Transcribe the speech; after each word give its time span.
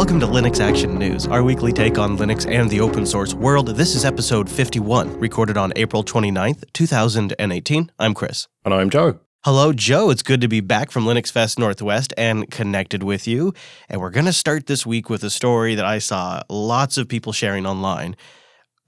welcome 0.00 0.18
to 0.18 0.26
Linux 0.26 0.60
Action 0.60 0.98
News, 0.98 1.26
our 1.26 1.42
weekly 1.42 1.74
take 1.74 1.98
on 1.98 2.16
Linux 2.16 2.50
and 2.50 2.70
the 2.70 2.80
open 2.80 3.04
source 3.04 3.34
world. 3.34 3.68
This 3.76 3.94
is 3.94 4.06
episode 4.06 4.48
51, 4.48 5.20
recorded 5.20 5.58
on 5.58 5.74
April 5.76 6.02
29th, 6.02 6.64
2018. 6.72 7.92
I'm 7.98 8.14
Chris. 8.14 8.48
And 8.64 8.72
I'm 8.72 8.88
Joe. 8.88 9.20
Hello, 9.44 9.74
Joe. 9.74 10.08
It's 10.08 10.22
good 10.22 10.40
to 10.40 10.48
be 10.48 10.60
back 10.60 10.90
from 10.90 11.04
Linux 11.04 11.30
Fest 11.30 11.58
Northwest 11.58 12.14
and 12.16 12.50
connected 12.50 13.02
with 13.02 13.28
you. 13.28 13.52
And 13.90 14.00
we're 14.00 14.08
going 14.08 14.24
to 14.24 14.32
start 14.32 14.68
this 14.68 14.86
week 14.86 15.10
with 15.10 15.22
a 15.22 15.28
story 15.28 15.74
that 15.74 15.84
I 15.84 15.98
saw 15.98 16.40
lots 16.48 16.96
of 16.96 17.06
people 17.06 17.34
sharing 17.34 17.66
online. 17.66 18.16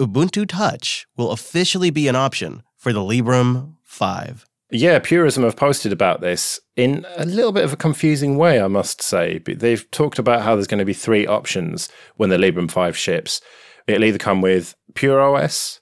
Ubuntu 0.01 0.49
Touch 0.49 1.07
will 1.19 1.31
officially 1.31 1.91
be 1.91 2.09
an 2.09 2.17
option 2.17 2.63
for 2.79 2.95
the 2.95 3.01
Librem 3.01 3.75
5. 3.83 4.47
Yeah, 4.75 5.01
Purism 5.01 5.45
have 5.45 5.55
posted 5.55 5.93
about 5.93 6.23
this 6.23 6.59
in 6.77 7.05
a 7.19 7.27
little 7.27 7.53
bit 7.53 7.65
of 7.65 7.75
a 7.75 7.77
confusing 7.77 8.39
way, 8.39 8.59
I 8.59 8.69
must 8.69 9.03
say. 9.03 9.37
But 9.37 9.59
They've 9.59 9.89
talked 9.91 10.19
about 10.19 10.43
how 10.43 10.55
there's 10.55 10.67
going 10.67 10.79
to 10.79 10.87
be 10.87 10.95
three 10.95 11.27
options 11.27 11.91
when 12.17 12.31
the 12.31 12.39
Librem 12.39 12.71
5 12.71 12.97
ships. 12.97 13.43
It'll 13.87 14.05
either 14.05 14.17
come 14.17 14.41
with 14.41 14.75
Pure 14.95 15.21
OS, 15.21 15.81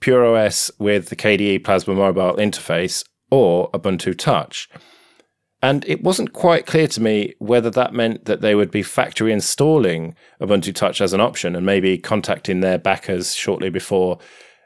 Pure 0.00 0.36
OS 0.36 0.72
with 0.80 1.10
the 1.10 1.16
KDE 1.16 1.62
Plasma 1.62 1.94
mobile 1.94 2.34
interface, 2.34 3.04
or 3.30 3.70
Ubuntu 3.70 4.18
Touch. 4.18 4.68
And 5.62 5.84
it 5.86 6.02
wasn't 6.02 6.32
quite 6.32 6.66
clear 6.66 6.88
to 6.88 7.00
me 7.00 7.34
whether 7.38 7.70
that 7.70 7.94
meant 7.94 8.24
that 8.24 8.40
they 8.40 8.56
would 8.56 8.72
be 8.72 8.82
factory 8.82 9.32
installing 9.32 10.16
Ubuntu 10.40 10.74
Touch 10.74 11.00
as 11.00 11.12
an 11.12 11.20
option 11.20 11.54
and 11.54 11.64
maybe 11.64 11.98
contacting 11.98 12.60
their 12.60 12.78
backers 12.78 13.36
shortly 13.36 13.70
before 13.70 14.18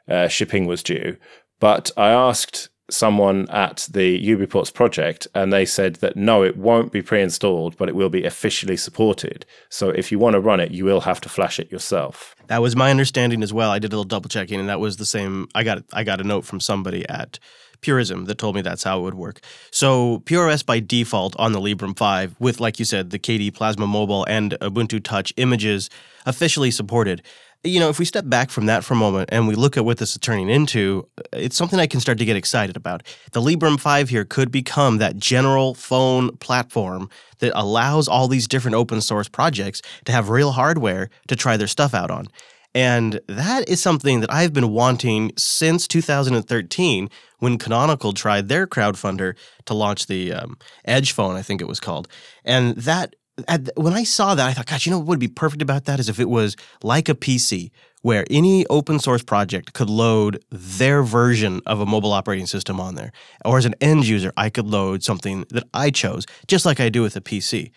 uh, 0.09 0.27
shipping 0.27 0.65
was 0.65 0.81
due. 0.81 1.17
But 1.59 1.91
I 1.95 2.09
asked 2.09 2.69
someone 2.91 3.49
at 3.49 3.87
the 3.91 4.25
UBports 4.27 4.73
project, 4.73 5.27
and 5.33 5.51
they 5.51 5.65
said 5.65 5.95
that 5.95 6.15
no, 6.15 6.43
it 6.43 6.57
won't 6.57 6.91
be 6.91 7.01
pre-installed, 7.01 7.77
but 7.77 7.89
it 7.89 7.95
will 7.95 8.09
be 8.09 8.25
officially 8.25 8.77
supported. 8.77 9.45
So 9.69 9.89
if 9.89 10.11
you 10.11 10.19
want 10.19 10.33
to 10.33 10.39
run 10.39 10.59
it, 10.59 10.71
you 10.71 10.85
will 10.85 11.01
have 11.01 11.21
to 11.21 11.29
flash 11.29 11.59
it 11.59 11.71
yourself. 11.71 12.35
That 12.47 12.61
was 12.61 12.75
my 12.75 12.89
understanding 12.89 13.43
as 13.43 13.53
well. 13.53 13.71
I 13.71 13.79
did 13.79 13.93
a 13.93 13.95
little 13.95 14.03
double 14.03 14.29
checking, 14.29 14.59
and 14.59 14.69
that 14.69 14.79
was 14.79 14.97
the 14.97 15.05
same. 15.05 15.47
I 15.55 15.63
got 15.63 15.83
I 15.93 16.03
got 16.03 16.21
a 16.21 16.23
note 16.23 16.45
from 16.45 16.59
somebody 16.59 17.07
at 17.07 17.39
Purism 17.81 18.25
that 18.25 18.37
told 18.37 18.55
me 18.55 18.61
that's 18.61 18.83
how 18.83 18.99
it 18.99 19.03
would 19.03 19.13
work. 19.13 19.39
So 19.71 20.19
PureOS 20.25 20.65
by 20.65 20.79
default 20.79 21.35
on 21.37 21.53
the 21.53 21.59
Librem 21.59 21.97
5, 21.97 22.35
with 22.39 22.59
like 22.59 22.79
you 22.79 22.85
said, 22.85 23.09
the 23.09 23.19
KDE 23.19 23.53
Plasma 23.53 23.87
Mobile 23.87 24.25
and 24.25 24.51
Ubuntu 24.61 25.01
Touch 25.03 25.33
images 25.37 25.89
officially 26.25 26.71
supported 26.71 27.21
you 27.63 27.79
know, 27.79 27.89
if 27.89 27.99
we 27.99 28.05
step 28.05 28.29
back 28.29 28.49
from 28.49 28.67
that 28.67 28.85
for 28.85 28.93
a 28.93 28.97
moment 28.97 29.29
and 29.31 29.47
we 29.47 29.55
look 29.55 29.75
at 29.75 29.83
what 29.83 29.97
this 29.97 30.11
is 30.11 30.17
turning 30.19 30.49
into, 30.49 31.07
it's 31.33 31.57
something 31.57 31.79
I 31.79 31.87
can 31.87 31.99
start 31.99 32.17
to 32.19 32.25
get 32.25 32.37
excited 32.37 32.77
about. 32.77 33.03
The 33.33 33.41
Librem 33.41 33.79
5 33.79 34.09
here 34.09 34.23
could 34.23 34.49
become 34.49 34.97
that 34.97 35.17
general 35.17 35.73
phone 35.73 36.37
platform 36.37 37.09
that 37.39 37.51
allows 37.55 38.07
all 38.07 38.27
these 38.29 38.47
different 38.47 38.75
open 38.75 39.01
source 39.01 39.27
projects 39.27 39.81
to 40.05 40.11
have 40.13 40.29
real 40.29 40.51
hardware 40.51 41.09
to 41.27 41.35
try 41.35 41.57
their 41.57 41.67
stuff 41.67 41.93
out 41.93 42.09
on. 42.09 42.27
And 42.75 43.19
that 43.27 43.67
is 43.67 43.81
something 43.81 44.19
that 44.21 44.31
I've 44.31 44.53
been 44.53 44.69
wanting 44.69 45.31
since 45.37 45.87
2013 45.87 47.09
when 47.39 47.57
Canonical 47.57 48.13
tried 48.13 48.47
their 48.47 48.67
crowdfunder 48.67 49.35
to 49.65 49.73
launch 49.73 50.05
the 50.05 50.33
um, 50.33 50.57
Edge 50.85 51.11
phone, 51.11 51.35
I 51.35 51.41
think 51.41 51.61
it 51.61 51.67
was 51.67 51.79
called. 51.79 52.07
And 52.45 52.75
that 52.75 53.15
at, 53.47 53.69
when 53.75 53.93
I 53.93 54.03
saw 54.03 54.35
that, 54.35 54.47
I 54.47 54.53
thought, 54.53 54.65
gosh, 54.65 54.85
you 54.85 54.91
know 54.91 54.99
what 54.99 55.07
would 55.07 55.19
be 55.19 55.27
perfect 55.27 55.61
about 55.61 55.85
that 55.85 55.99
is 55.99 56.09
if 56.09 56.19
it 56.19 56.29
was 56.29 56.55
like 56.83 57.09
a 57.09 57.15
PC 57.15 57.71
where 58.01 58.25
any 58.29 58.65
open 58.67 58.99
source 58.99 59.23
project 59.23 59.73
could 59.73 59.89
load 59.89 60.43
their 60.49 61.03
version 61.03 61.61
of 61.65 61.81
a 61.81 61.85
mobile 61.85 62.13
operating 62.13 62.45
system 62.45 62.79
on 62.79 62.95
there. 62.95 63.11
Or 63.43 63.57
as 63.57 63.65
an 63.65 63.75
end 63.81 64.07
user, 64.07 64.31
I 64.37 64.49
could 64.49 64.67
load 64.67 65.03
something 65.03 65.45
that 65.49 65.63
I 65.73 65.89
chose, 65.89 66.25
just 66.47 66.65
like 66.65 66.79
I 66.79 66.89
do 66.89 67.01
with 67.01 67.15
a 67.15 67.21
PC. 67.21 67.71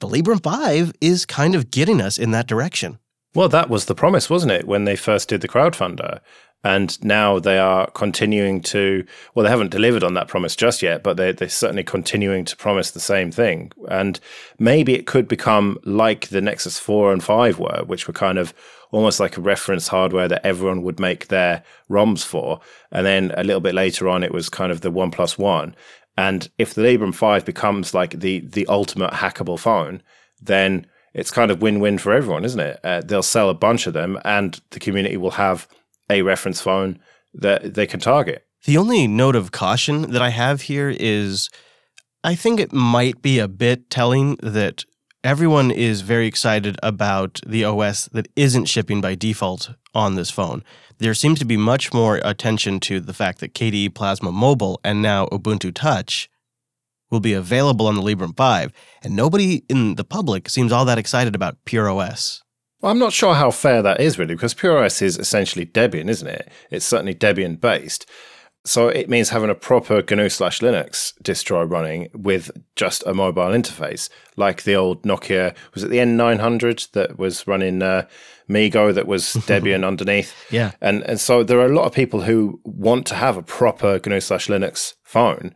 The 0.00 0.08
Librem 0.08 0.42
5 0.42 0.92
is 1.00 1.24
kind 1.24 1.54
of 1.54 1.70
getting 1.70 2.02
us 2.02 2.18
in 2.18 2.32
that 2.32 2.46
direction. 2.46 2.98
Well, 3.34 3.48
that 3.50 3.68
was 3.68 3.84
the 3.84 3.94
promise, 3.94 4.30
wasn't 4.30 4.52
it, 4.52 4.66
when 4.66 4.84
they 4.84 4.96
first 4.96 5.28
did 5.28 5.42
the 5.42 5.48
crowdfunder? 5.48 6.20
And 6.64 7.02
now 7.04 7.38
they 7.38 7.58
are 7.58 7.88
continuing 7.90 8.60
to, 8.62 9.06
well, 9.34 9.44
they 9.44 9.50
haven't 9.50 9.70
delivered 9.70 10.02
on 10.02 10.14
that 10.14 10.26
promise 10.26 10.56
just 10.56 10.82
yet, 10.82 11.02
but 11.04 11.16
they're, 11.16 11.32
they're 11.32 11.48
certainly 11.48 11.84
continuing 11.84 12.44
to 12.44 12.56
promise 12.56 12.90
the 12.90 12.98
same 12.98 13.30
thing. 13.30 13.70
And 13.88 14.18
maybe 14.58 14.94
it 14.94 15.06
could 15.06 15.28
become 15.28 15.78
like 15.84 16.28
the 16.28 16.40
Nexus 16.40 16.78
4 16.78 17.12
and 17.12 17.22
5 17.22 17.58
were, 17.60 17.84
which 17.86 18.08
were 18.08 18.14
kind 18.14 18.36
of 18.36 18.52
almost 18.90 19.20
like 19.20 19.36
a 19.36 19.40
reference 19.40 19.88
hardware 19.88 20.26
that 20.26 20.44
everyone 20.44 20.82
would 20.82 20.98
make 20.98 21.28
their 21.28 21.62
ROMs 21.88 22.24
for. 22.24 22.60
And 22.90 23.06
then 23.06 23.32
a 23.36 23.44
little 23.44 23.60
bit 23.60 23.74
later 23.74 24.08
on, 24.08 24.24
it 24.24 24.32
was 24.32 24.48
kind 24.48 24.72
of 24.72 24.80
the 24.80 24.90
OnePlus 24.90 25.38
One. 25.38 25.76
And 26.16 26.48
if 26.58 26.74
the 26.74 26.82
Librem 26.82 27.14
5 27.14 27.44
becomes 27.44 27.94
like 27.94 28.18
the, 28.18 28.40
the 28.40 28.66
ultimate 28.66 29.12
hackable 29.12 29.58
phone, 29.58 30.02
then 30.40 30.86
it's 31.14 31.30
kind 31.30 31.50
of 31.50 31.62
win 31.62 31.80
win 31.80 31.98
for 31.98 32.12
everyone, 32.12 32.44
isn't 32.44 32.60
it? 32.60 32.80
Uh, 32.84 33.00
they'll 33.02 33.22
sell 33.22 33.48
a 33.48 33.54
bunch 33.54 33.86
of 33.86 33.94
them, 33.94 34.18
and 34.24 34.60
the 34.70 34.80
community 34.80 35.16
will 35.16 35.32
have 35.32 35.66
a 36.10 36.22
reference 36.22 36.60
phone 36.60 36.98
that 37.34 37.74
they 37.74 37.86
can 37.86 38.00
target. 38.00 38.46
The 38.64 38.76
only 38.76 39.06
note 39.06 39.36
of 39.36 39.52
caution 39.52 40.10
that 40.12 40.22
I 40.22 40.30
have 40.30 40.62
here 40.62 40.94
is 40.98 41.50
I 42.24 42.34
think 42.34 42.58
it 42.58 42.72
might 42.72 43.22
be 43.22 43.38
a 43.38 43.48
bit 43.48 43.90
telling 43.90 44.36
that 44.42 44.84
everyone 45.22 45.70
is 45.70 46.00
very 46.00 46.26
excited 46.26 46.76
about 46.82 47.40
the 47.46 47.64
OS 47.64 48.06
that 48.12 48.28
isn't 48.36 48.66
shipping 48.66 49.00
by 49.00 49.14
default 49.14 49.70
on 49.94 50.14
this 50.14 50.30
phone. 50.30 50.64
There 50.98 51.14
seems 51.14 51.38
to 51.40 51.44
be 51.44 51.56
much 51.56 51.92
more 51.92 52.20
attention 52.24 52.80
to 52.80 53.00
the 53.00 53.12
fact 53.12 53.38
that 53.40 53.54
KDE 53.54 53.94
Plasma 53.94 54.32
Mobile 54.32 54.80
and 54.82 55.02
now 55.02 55.26
Ubuntu 55.26 55.74
Touch 55.74 56.28
will 57.10 57.20
be 57.20 57.32
available 57.32 57.86
on 57.86 57.94
the 57.94 58.02
Librem 58.02 58.36
5, 58.36 58.72
and 59.02 59.14
nobody 59.14 59.62
in 59.68 59.94
the 59.94 60.04
public 60.04 60.48
seems 60.48 60.72
all 60.72 60.84
that 60.84 60.98
excited 60.98 61.34
about 61.34 61.58
Pure 61.64 61.90
OS. 61.90 62.42
Well, 62.80 62.92
I'm 62.92 62.98
not 62.98 63.12
sure 63.12 63.34
how 63.34 63.50
fair 63.50 63.82
that 63.82 64.00
is 64.00 64.18
really, 64.18 64.34
because 64.34 64.54
PureOS 64.54 65.00
is 65.02 65.18
essentially 65.18 65.64
Debian, 65.66 66.08
isn't 66.08 66.28
it? 66.28 66.48
It's 66.70 66.84
certainly 66.84 67.14
Debian 67.14 67.60
based. 67.60 68.06
So 68.66 68.88
it 68.88 69.08
means 69.08 69.28
having 69.28 69.48
a 69.48 69.54
proper 69.54 70.02
GNU 70.02 70.28
slash 70.28 70.58
Linux 70.58 71.14
distro 71.22 71.70
running 71.70 72.08
with 72.12 72.50
just 72.74 73.06
a 73.06 73.14
mobile 73.14 73.52
interface, 73.52 74.10
like 74.36 74.64
the 74.64 74.74
old 74.74 75.04
Nokia. 75.04 75.54
Was 75.72 75.84
it 75.84 75.88
the 75.88 75.98
N900 75.98 76.90
that 76.90 77.16
was 77.16 77.46
running 77.46 77.80
uh, 77.80 78.08
MeeGo 78.50 78.92
that 78.92 79.06
was 79.06 79.24
Debian 79.46 79.86
underneath? 79.86 80.34
Yeah. 80.50 80.72
And 80.80 81.04
and 81.04 81.20
so 81.20 81.44
there 81.44 81.60
are 81.60 81.66
a 81.66 81.74
lot 81.76 81.84
of 81.84 81.92
people 81.92 82.22
who 82.22 82.60
want 82.64 83.06
to 83.06 83.14
have 83.14 83.36
a 83.36 83.42
proper 83.42 84.00
GNU 84.04 84.20
slash 84.20 84.48
Linux 84.48 84.94
phone. 85.04 85.54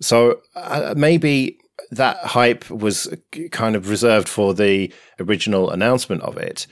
So 0.00 0.40
uh, 0.54 0.94
maybe 0.96 1.58
that 1.90 2.18
hype 2.18 2.68
was 2.70 3.14
kind 3.50 3.76
of 3.76 3.88
reserved 3.88 4.28
for 4.28 4.54
the 4.54 4.92
original 5.20 5.70
announcement 5.70 6.22
of 6.22 6.36
it. 6.36 6.66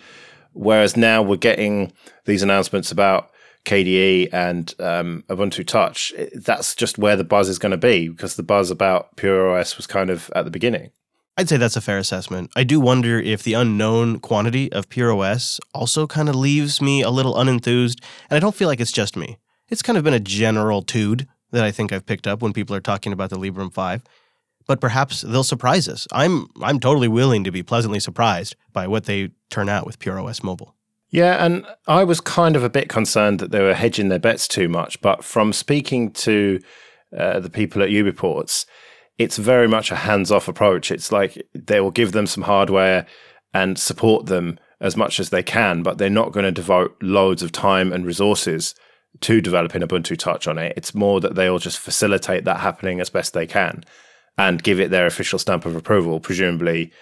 Whereas 0.52 0.96
now 0.96 1.22
we're 1.22 1.36
getting 1.36 1.92
these 2.24 2.42
announcements 2.42 2.90
about 2.90 3.30
KDE 3.64 4.28
and 4.32 4.74
um, 4.80 5.24
Ubuntu 5.28 5.66
Touch. 5.66 6.12
That's 6.34 6.74
just 6.74 6.98
where 6.98 7.16
the 7.16 7.24
buzz 7.24 7.48
is 7.48 7.58
going 7.58 7.70
to 7.70 7.76
be 7.76 8.08
because 8.08 8.36
the 8.36 8.42
buzz 8.42 8.70
about 8.70 9.16
Pure 9.16 9.56
OS 9.56 9.76
was 9.76 9.86
kind 9.86 10.10
of 10.10 10.30
at 10.34 10.44
the 10.44 10.50
beginning. 10.50 10.90
I'd 11.38 11.48
say 11.48 11.56
that's 11.56 11.76
a 11.76 11.80
fair 11.80 11.96
assessment. 11.96 12.50
I 12.54 12.64
do 12.64 12.78
wonder 12.78 13.18
if 13.18 13.42
the 13.42 13.54
unknown 13.54 14.18
quantity 14.18 14.70
of 14.72 14.90
Pure 14.90 15.14
OS 15.14 15.58
also 15.74 16.06
kind 16.06 16.28
of 16.28 16.34
leaves 16.34 16.82
me 16.82 17.02
a 17.02 17.10
little 17.10 17.34
unenthused, 17.34 18.02
and 18.28 18.36
I 18.36 18.38
don't 18.38 18.54
feel 18.54 18.68
like 18.68 18.80
it's 18.80 18.92
just 18.92 19.16
me. 19.16 19.38
It's 19.68 19.80
kind 19.80 19.96
of 19.96 20.04
been 20.04 20.12
a 20.12 20.20
general 20.20 20.82
tude 20.82 21.26
that 21.50 21.64
I 21.64 21.70
think 21.70 21.90
I've 21.90 22.04
picked 22.04 22.26
up 22.26 22.42
when 22.42 22.52
people 22.52 22.76
are 22.76 22.80
talking 22.80 23.12
about 23.12 23.30
the 23.30 23.38
Librem 23.38 23.72
5 23.72 24.02
but 24.66 24.80
perhaps 24.80 25.22
they'll 25.22 25.44
surprise 25.44 25.88
us. 25.88 26.06
I'm 26.12 26.48
I'm 26.62 26.80
totally 26.80 27.08
willing 27.08 27.44
to 27.44 27.50
be 27.50 27.62
pleasantly 27.62 28.00
surprised 28.00 28.56
by 28.72 28.86
what 28.86 29.04
they 29.04 29.30
turn 29.50 29.68
out 29.68 29.86
with 29.86 29.98
Pure 29.98 30.20
OS 30.20 30.42
Mobile. 30.42 30.74
Yeah, 31.10 31.44
and 31.44 31.66
I 31.86 32.04
was 32.04 32.22
kind 32.22 32.56
of 32.56 32.64
a 32.64 32.70
bit 32.70 32.88
concerned 32.88 33.38
that 33.40 33.50
they 33.50 33.60
were 33.60 33.74
hedging 33.74 34.08
their 34.08 34.18
bets 34.18 34.48
too 34.48 34.68
much. 34.68 35.00
But 35.02 35.22
from 35.22 35.52
speaking 35.52 36.10
to 36.12 36.58
uh, 37.16 37.38
the 37.40 37.50
people 37.50 37.82
at 37.82 37.90
UBports, 37.90 38.64
it's 39.18 39.36
very 39.36 39.68
much 39.68 39.90
a 39.90 39.96
hands-off 39.96 40.48
approach. 40.48 40.90
It's 40.90 41.12
like 41.12 41.46
they 41.54 41.80
will 41.80 41.90
give 41.90 42.12
them 42.12 42.26
some 42.26 42.44
hardware 42.44 43.04
and 43.52 43.78
support 43.78 44.24
them 44.26 44.58
as 44.80 44.96
much 44.96 45.20
as 45.20 45.28
they 45.28 45.42
can, 45.42 45.82
but 45.82 45.98
they're 45.98 46.08
not 46.08 46.32
going 46.32 46.44
to 46.44 46.50
devote 46.50 46.96
loads 47.02 47.42
of 47.42 47.52
time 47.52 47.92
and 47.92 48.06
resources 48.06 48.74
to 49.20 49.42
developing 49.42 49.82
Ubuntu 49.82 50.16
Touch 50.16 50.48
on 50.48 50.58
it. 50.58 50.72
It's 50.78 50.94
more 50.94 51.20
that 51.20 51.34
they'll 51.34 51.58
just 51.58 51.78
facilitate 51.78 52.44
that 52.46 52.60
happening 52.60 53.00
as 53.00 53.10
best 53.10 53.34
they 53.34 53.46
can 53.46 53.84
and 54.38 54.62
give 54.62 54.80
it 54.80 54.90
their 54.90 55.06
official 55.06 55.38
stamp 55.38 55.66
of 55.66 55.76
approval, 55.76 56.20
presumably 56.20 56.92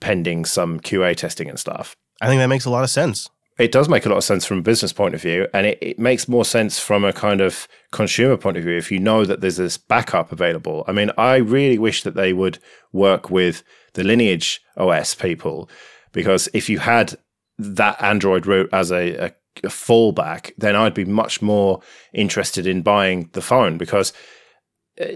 pending 0.00 0.44
some 0.44 0.80
QA 0.80 1.16
testing 1.16 1.48
and 1.48 1.58
stuff. 1.58 1.96
I 2.20 2.26
think 2.26 2.40
that 2.40 2.48
makes 2.48 2.64
a 2.64 2.70
lot 2.70 2.84
of 2.84 2.90
sense. 2.90 3.28
It 3.58 3.70
does 3.70 3.88
make 3.88 4.06
a 4.06 4.08
lot 4.08 4.16
of 4.16 4.24
sense 4.24 4.46
from 4.46 4.58
a 4.58 4.62
business 4.62 4.92
point 4.92 5.14
of 5.14 5.22
view, 5.22 5.46
and 5.52 5.66
it, 5.66 5.78
it 5.80 5.98
makes 5.98 6.26
more 6.26 6.44
sense 6.44 6.78
from 6.78 7.04
a 7.04 7.12
kind 7.12 7.40
of 7.40 7.68
consumer 7.90 8.36
point 8.36 8.56
of 8.56 8.64
view 8.64 8.76
if 8.76 8.90
you 8.90 8.98
know 8.98 9.24
that 9.24 9.40
there's 9.40 9.56
this 9.56 9.76
backup 9.76 10.32
available. 10.32 10.84
I 10.88 10.92
mean, 10.92 11.10
I 11.18 11.36
really 11.36 11.78
wish 11.78 12.02
that 12.02 12.14
they 12.14 12.32
would 12.32 12.58
work 12.92 13.30
with 13.30 13.62
the 13.92 14.04
Lineage 14.04 14.62
OS 14.76 15.14
people 15.14 15.68
because 16.12 16.48
if 16.54 16.68
you 16.68 16.78
had 16.78 17.14
that 17.58 18.02
Android 18.02 18.46
root 18.46 18.70
as 18.72 18.90
a, 18.90 19.26
a, 19.26 19.26
a 19.64 19.68
fallback, 19.68 20.52
then 20.56 20.74
I'd 20.74 20.94
be 20.94 21.04
much 21.04 21.42
more 21.42 21.80
interested 22.12 22.66
in 22.66 22.82
buying 22.82 23.28
the 23.32 23.42
phone 23.42 23.76
because 23.76 24.12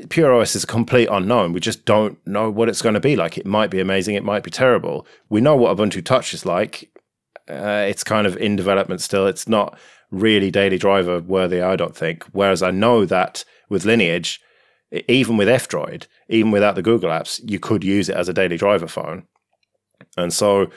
PureOS 0.09 0.57
is 0.57 0.65
a 0.65 0.67
complete 0.67 1.09
unknown. 1.11 1.53
We 1.53 1.61
just 1.61 1.85
don't 1.85 2.19
know 2.27 2.51
what 2.51 2.69
it's 2.69 2.83
going 2.83 2.95
to 2.95 3.01
be 3.01 3.17
like. 3.17 3.39
It 3.39 3.47
might 3.47 3.71
be 3.71 3.81
amazing. 3.81 4.15
It 4.15 4.25
might 4.25 4.43
be 4.43 4.51
terrible. 4.51 5.07
We 5.29 5.41
know 5.41 5.57
what 5.57 5.77
Ubuntu 5.77 6.05
Touch 6.05 6.35
is 6.35 6.47
like. 6.47 6.91
Uh, 7.49 7.87
it's 7.89 8.05
kind 8.05 8.27
of 8.27 8.37
in 8.37 8.57
development 8.57 9.01
still. 9.01 9.27
It's 9.27 9.49
not 9.49 9.79
really 10.11 10.51
daily 10.51 10.79
driver 10.79 11.21
worthy, 11.21 11.61
I 11.61 11.77
don't 11.77 11.97
think. 11.97 12.25
Whereas 12.33 12.63
I 12.63 12.71
know 12.71 13.05
that 13.05 13.45
with 13.69 13.85
Lineage, 13.85 14.41
even 15.09 15.37
with 15.37 15.49
F 15.49 15.69
Droid, 15.69 16.07
even 16.29 16.51
without 16.51 16.75
the 16.75 16.83
Google 16.83 17.11
apps, 17.11 17.41
you 17.45 17.59
could 17.59 17.85
use 17.85 18.09
it 18.09 18.17
as 18.17 18.29
a 18.29 18.33
daily 18.33 18.57
driver 18.57 18.87
phone. 18.87 19.27
And 20.17 20.33
so 20.33 20.71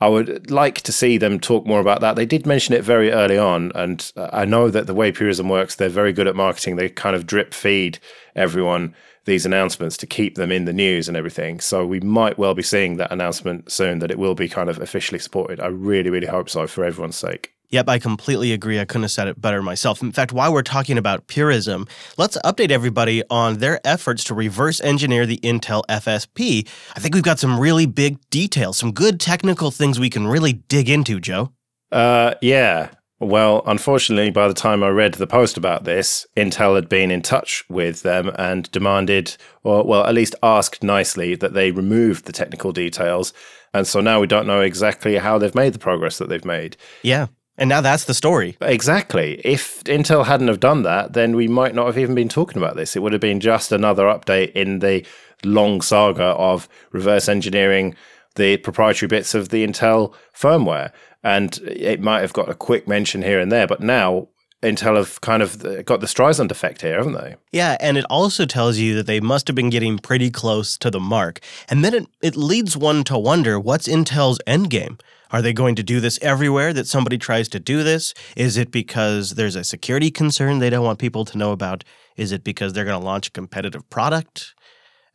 I 0.00 0.08
would 0.08 0.50
like 0.50 0.82
to 0.82 0.92
see 0.92 1.16
them 1.16 1.40
talk 1.40 1.66
more 1.66 1.80
about 1.80 2.02
that. 2.02 2.16
They 2.16 2.26
did 2.26 2.46
mention 2.46 2.74
it 2.74 2.84
very 2.84 3.10
early 3.12 3.38
on, 3.38 3.72
and 3.74 4.12
I 4.16 4.44
know 4.44 4.68
that 4.68 4.86
the 4.86 4.94
way 4.94 5.10
Purism 5.10 5.48
works, 5.48 5.74
they're 5.74 5.88
very 5.88 6.12
good 6.12 6.26
at 6.26 6.36
marketing. 6.36 6.76
They 6.76 6.90
kind 6.90 7.16
of 7.16 7.26
drip 7.26 7.54
feed 7.54 7.98
everyone 8.34 8.94
these 9.24 9.46
announcements 9.46 9.96
to 9.96 10.06
keep 10.06 10.36
them 10.36 10.52
in 10.52 10.66
the 10.66 10.72
news 10.72 11.08
and 11.08 11.16
everything. 11.16 11.60
So 11.60 11.84
we 11.84 12.00
might 12.00 12.38
well 12.38 12.54
be 12.54 12.62
seeing 12.62 12.96
that 12.96 13.10
announcement 13.10 13.72
soon 13.72 13.98
that 14.00 14.10
it 14.10 14.18
will 14.18 14.34
be 14.34 14.48
kind 14.48 14.68
of 14.70 14.78
officially 14.78 15.18
supported. 15.18 15.60
I 15.60 15.66
really, 15.66 16.10
really 16.10 16.28
hope 16.28 16.48
so 16.48 16.66
for 16.66 16.84
everyone's 16.84 17.16
sake. 17.16 17.55
Yep, 17.70 17.88
I 17.88 17.98
completely 17.98 18.52
agree. 18.52 18.78
I 18.80 18.84
couldn't 18.84 19.02
have 19.02 19.10
said 19.10 19.28
it 19.28 19.40
better 19.40 19.62
myself. 19.62 20.02
In 20.02 20.12
fact, 20.12 20.32
while 20.32 20.52
we're 20.52 20.62
talking 20.62 20.98
about 20.98 21.26
purism, 21.26 21.86
let's 22.16 22.36
update 22.44 22.70
everybody 22.70 23.22
on 23.30 23.58
their 23.58 23.80
efforts 23.84 24.24
to 24.24 24.34
reverse 24.34 24.80
engineer 24.80 25.26
the 25.26 25.38
Intel 25.38 25.82
FSP. 25.88 26.68
I 26.94 27.00
think 27.00 27.14
we've 27.14 27.24
got 27.24 27.38
some 27.38 27.58
really 27.58 27.86
big 27.86 28.18
details, 28.30 28.78
some 28.78 28.92
good 28.92 29.18
technical 29.20 29.70
things 29.70 29.98
we 29.98 30.10
can 30.10 30.26
really 30.26 30.54
dig 30.54 30.88
into, 30.88 31.20
Joe. 31.20 31.52
Uh, 31.90 32.34
yeah. 32.40 32.90
Well, 33.18 33.62
unfortunately, 33.66 34.30
by 34.30 34.46
the 34.46 34.54
time 34.54 34.82
I 34.82 34.88
read 34.88 35.14
the 35.14 35.26
post 35.26 35.56
about 35.56 35.84
this, 35.84 36.26
Intel 36.36 36.74
had 36.74 36.88
been 36.88 37.10
in 37.10 37.22
touch 37.22 37.64
with 37.68 38.02
them 38.02 38.30
and 38.38 38.70
demanded, 38.72 39.36
or 39.64 39.84
well, 39.84 40.04
at 40.04 40.14
least 40.14 40.34
asked 40.42 40.82
nicely, 40.82 41.34
that 41.34 41.54
they 41.54 41.70
remove 41.70 42.24
the 42.24 42.32
technical 42.32 42.72
details. 42.72 43.32
And 43.72 43.86
so 43.86 44.00
now 44.00 44.20
we 44.20 44.26
don't 44.26 44.46
know 44.46 44.60
exactly 44.60 45.16
how 45.16 45.38
they've 45.38 45.54
made 45.54 45.72
the 45.72 45.78
progress 45.78 46.18
that 46.18 46.28
they've 46.28 46.44
made. 46.44 46.76
Yeah. 47.02 47.28
And 47.58 47.68
now 47.68 47.80
that's 47.80 48.04
the 48.04 48.14
story. 48.14 48.56
Exactly. 48.60 49.40
If 49.44 49.82
Intel 49.84 50.26
hadn't 50.26 50.48
have 50.48 50.60
done 50.60 50.82
that, 50.82 51.14
then 51.14 51.34
we 51.36 51.48
might 51.48 51.74
not 51.74 51.86
have 51.86 51.98
even 51.98 52.14
been 52.14 52.28
talking 52.28 52.60
about 52.62 52.76
this. 52.76 52.96
It 52.96 53.02
would 53.02 53.12
have 53.12 53.20
been 53.20 53.40
just 53.40 53.72
another 53.72 54.04
update 54.04 54.52
in 54.52 54.80
the 54.80 55.06
long 55.44 55.80
saga 55.80 56.24
of 56.24 56.68
reverse 56.92 57.28
engineering 57.28 57.94
the 58.34 58.58
proprietary 58.58 59.08
bits 59.08 59.34
of 59.34 59.48
the 59.48 59.66
Intel 59.66 60.14
firmware. 60.34 60.92
And 61.24 61.58
it 61.66 62.00
might 62.00 62.20
have 62.20 62.34
got 62.34 62.50
a 62.50 62.54
quick 62.54 62.86
mention 62.86 63.22
here 63.22 63.40
and 63.40 63.50
there, 63.50 63.66
but 63.66 63.80
now 63.80 64.28
Intel 64.62 64.96
have 64.96 65.20
kind 65.20 65.42
of 65.42 65.62
got 65.84 66.00
the 66.00 66.06
Streisand 66.06 66.50
effect 66.50 66.80
here, 66.80 66.96
haven't 66.96 67.12
they? 67.12 67.36
Yeah, 67.52 67.76
and 67.78 67.98
it 67.98 68.06
also 68.08 68.46
tells 68.46 68.78
you 68.78 68.94
that 68.96 69.06
they 69.06 69.20
must 69.20 69.46
have 69.48 69.54
been 69.54 69.70
getting 69.70 69.98
pretty 69.98 70.30
close 70.30 70.78
to 70.78 70.90
the 70.90 71.00
mark. 71.00 71.40
And 71.68 71.84
then 71.84 71.94
it, 71.94 72.06
it 72.22 72.36
leads 72.36 72.76
one 72.76 73.04
to 73.04 73.18
wonder 73.18 73.60
what's 73.60 73.86
Intel's 73.86 74.40
endgame? 74.46 74.98
Are 75.30 75.42
they 75.42 75.52
going 75.52 75.74
to 75.74 75.82
do 75.82 76.00
this 76.00 76.18
everywhere 76.22 76.72
that 76.72 76.86
somebody 76.86 77.18
tries 77.18 77.48
to 77.50 77.60
do 77.60 77.82
this? 77.82 78.14
Is 78.36 78.56
it 78.56 78.70
because 78.70 79.30
there's 79.30 79.56
a 79.56 79.64
security 79.64 80.10
concern 80.10 80.58
they 80.58 80.70
don't 80.70 80.84
want 80.84 80.98
people 80.98 81.24
to 81.26 81.38
know 81.38 81.52
about? 81.52 81.84
Is 82.16 82.32
it 82.32 82.44
because 82.44 82.72
they're 82.72 82.84
going 82.84 82.98
to 82.98 83.04
launch 83.04 83.28
a 83.28 83.32
competitive 83.32 83.88
product? 83.90 84.54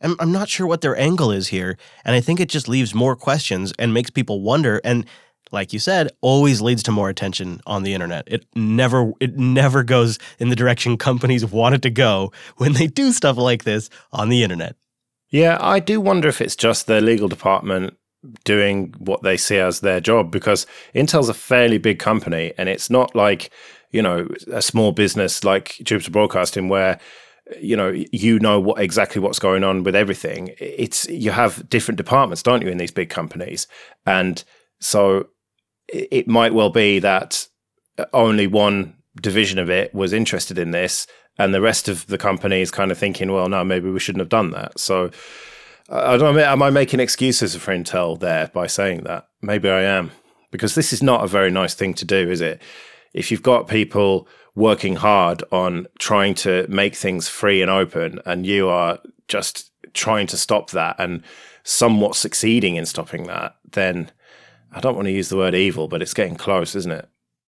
I'm, 0.02 0.16
I'm 0.20 0.32
not 0.32 0.48
sure 0.48 0.66
what 0.66 0.82
their 0.82 0.96
angle 0.96 1.30
is 1.30 1.48
here. 1.48 1.78
And 2.04 2.14
I 2.14 2.20
think 2.20 2.40
it 2.40 2.48
just 2.48 2.68
leaves 2.68 2.94
more 2.94 3.16
questions 3.16 3.72
and 3.78 3.94
makes 3.94 4.10
people 4.10 4.42
wonder. 4.42 4.80
And 4.84 5.06
like 5.52 5.72
you 5.72 5.78
said, 5.78 6.10
always 6.20 6.60
leads 6.60 6.82
to 6.84 6.92
more 6.92 7.08
attention 7.08 7.60
on 7.66 7.82
the 7.82 7.94
internet. 7.94 8.24
It 8.26 8.46
never 8.54 9.12
it 9.20 9.36
never 9.36 9.82
goes 9.82 10.18
in 10.38 10.48
the 10.48 10.56
direction 10.56 10.96
companies 10.96 11.44
want 11.44 11.74
it 11.74 11.82
to 11.82 11.90
go 11.90 12.32
when 12.56 12.72
they 12.72 12.86
do 12.86 13.12
stuff 13.12 13.36
like 13.36 13.64
this 13.64 13.90
on 14.12 14.28
the 14.28 14.42
internet. 14.42 14.76
Yeah, 15.30 15.56
I 15.60 15.80
do 15.80 16.00
wonder 16.00 16.28
if 16.28 16.40
it's 16.40 16.56
just 16.56 16.86
their 16.86 17.00
legal 17.00 17.28
department 17.28 17.96
doing 18.44 18.94
what 18.98 19.22
they 19.22 19.36
see 19.36 19.58
as 19.58 19.80
their 19.80 20.00
job 20.00 20.30
because 20.30 20.66
Intel's 20.94 21.28
a 21.28 21.34
fairly 21.34 21.78
big 21.78 21.98
company 21.98 22.52
and 22.56 22.68
it's 22.68 22.88
not 22.88 23.14
like, 23.16 23.50
you 23.90 24.00
know, 24.00 24.28
a 24.52 24.62
small 24.62 24.92
business 24.92 25.42
like 25.42 25.76
Jupiter 25.82 26.10
Broadcasting 26.10 26.68
where 26.68 27.00
you 27.60 27.76
know 27.76 27.90
you 28.12 28.38
know 28.38 28.60
what 28.60 28.80
exactly 28.80 29.20
what's 29.20 29.40
going 29.40 29.64
on 29.64 29.82
with 29.82 29.96
everything 29.96 30.54
it's 30.58 31.08
you 31.08 31.32
have 31.32 31.68
different 31.68 31.98
departments 31.98 32.40
don't 32.40 32.62
you 32.62 32.68
in 32.68 32.78
these 32.78 32.92
big 32.92 33.10
companies 33.10 33.66
and 34.06 34.44
so 34.80 35.26
it 35.92 36.26
might 36.26 36.54
well 36.54 36.70
be 36.70 36.98
that 36.98 37.46
only 38.12 38.46
one 38.46 38.96
division 39.20 39.58
of 39.58 39.68
it 39.68 39.94
was 39.94 40.12
interested 40.12 40.58
in 40.58 40.70
this 40.70 41.06
and 41.38 41.52
the 41.52 41.60
rest 41.60 41.88
of 41.88 42.06
the 42.06 42.18
company 42.18 42.60
is 42.62 42.70
kind 42.70 42.90
of 42.90 42.96
thinking 42.96 43.30
well 43.30 43.48
no 43.48 43.62
maybe 43.62 43.90
we 43.90 44.00
shouldn't 44.00 44.20
have 44.20 44.28
done 44.28 44.50
that 44.50 44.78
so 44.78 45.10
I 45.92 46.16
don't 46.16 46.34
know. 46.34 46.42
Am 46.42 46.62
I 46.62 46.70
making 46.70 47.00
excuses 47.00 47.54
for 47.56 47.74
Intel 47.74 48.18
there 48.18 48.48
by 48.48 48.66
saying 48.66 49.02
that? 49.04 49.28
Maybe 49.42 49.68
I 49.68 49.82
am, 49.82 50.10
because 50.50 50.74
this 50.74 50.92
is 50.92 51.02
not 51.02 51.24
a 51.24 51.28
very 51.28 51.50
nice 51.50 51.74
thing 51.74 51.92
to 51.94 52.04
do, 52.04 52.30
is 52.30 52.40
it? 52.40 52.62
If 53.12 53.30
you've 53.30 53.42
got 53.42 53.68
people 53.68 54.26
working 54.54 54.96
hard 54.96 55.42
on 55.52 55.86
trying 55.98 56.34
to 56.34 56.66
make 56.68 56.94
things 56.94 57.28
free 57.28 57.60
and 57.60 57.70
open, 57.70 58.20
and 58.24 58.46
you 58.46 58.68
are 58.68 59.00
just 59.28 59.70
trying 59.92 60.26
to 60.28 60.36
stop 60.38 60.70
that 60.70 60.96
and 60.98 61.22
somewhat 61.62 62.16
succeeding 62.16 62.76
in 62.76 62.86
stopping 62.86 63.24
that, 63.24 63.56
then 63.70 64.10
I 64.72 64.80
don't 64.80 64.96
want 64.96 65.06
to 65.06 65.12
use 65.12 65.28
the 65.28 65.36
word 65.36 65.54
evil, 65.54 65.86
but 65.86 66.00
it's 66.00 66.14
getting 66.14 66.36
close, 66.36 66.74
isn't 66.74 66.92
it? 66.92 67.08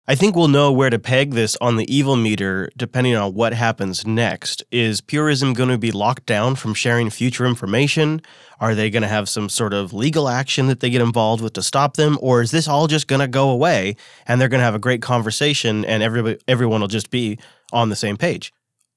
I 0.08 0.16
think 0.16 0.34
we'll 0.34 0.48
know 0.48 0.72
where 0.72 0.90
to 0.90 0.98
peg 0.98 1.30
this 1.30 1.56
on 1.60 1.76
the 1.76 1.94
evil 1.94 2.16
meter 2.16 2.68
depending 2.76 3.14
on 3.14 3.34
what 3.34 3.52
happens 3.52 4.04
next. 4.04 4.64
Is 4.72 5.00
Purism 5.00 5.52
going 5.52 5.68
to 5.68 5.78
be 5.78 5.92
locked 5.92 6.26
down 6.26 6.56
from 6.56 6.74
sharing 6.74 7.08
future 7.08 7.46
information? 7.46 8.20
Are 8.58 8.74
they 8.74 8.90
going 8.90 9.02
to 9.02 9.08
have 9.08 9.28
some 9.28 9.48
sort 9.48 9.72
of 9.72 9.92
legal 9.92 10.28
action 10.28 10.66
that 10.66 10.80
they 10.80 10.90
get 10.90 11.00
involved 11.00 11.40
with 11.40 11.52
to 11.52 11.62
stop 11.62 11.94
them? 11.94 12.18
Or 12.20 12.42
is 12.42 12.50
this 12.50 12.66
all 12.66 12.88
just 12.88 13.06
going 13.06 13.20
to 13.20 13.28
go 13.28 13.48
away 13.50 13.94
and 14.26 14.40
they're 14.40 14.48
going 14.48 14.58
to 14.58 14.64
have 14.64 14.74
a 14.74 14.80
great 14.80 15.02
conversation 15.02 15.84
and 15.84 16.02
everybody, 16.02 16.38
everyone 16.48 16.80
will 16.80 16.88
just 16.88 17.10
be 17.10 17.38
on 17.72 17.88
the 17.88 17.96
same 17.96 18.16
page? 18.16 18.52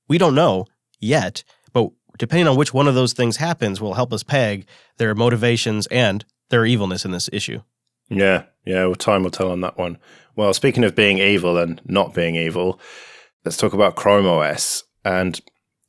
We 0.07 0.17
don't 0.17 0.33
know 0.33 0.65
yet, 0.99 1.43
but 1.71 1.91
depending 2.17 2.47
on 2.47 2.57
which 2.57 2.73
one 2.73 2.87
of 2.87 2.95
those 2.95 3.13
things 3.13 3.37
happens 3.37 3.79
will 3.79 3.93
help 3.93 4.11
us 4.11 4.23
peg 4.23 4.65
their 4.97 5.13
motivations 5.13 5.85
and 5.87 6.25
their 6.49 6.65
evilness 6.65 7.05
in 7.05 7.11
this 7.11 7.29
issue. 7.31 7.61
Yeah, 8.09 8.43
yeah, 8.65 8.85
well, 8.85 8.95
time 8.95 9.23
will 9.23 9.31
tell 9.31 9.51
on 9.51 9.61
that 9.61 9.77
one. 9.77 9.97
Well, 10.35 10.53
speaking 10.53 10.83
of 10.83 10.95
being 10.95 11.19
evil 11.19 11.57
and 11.57 11.81
not 11.85 12.13
being 12.13 12.35
evil, 12.35 12.79
let's 13.43 13.57
talk 13.57 13.73
about 13.73 13.95
Chrome 13.95 14.25
OS. 14.25 14.83
And 15.03 15.39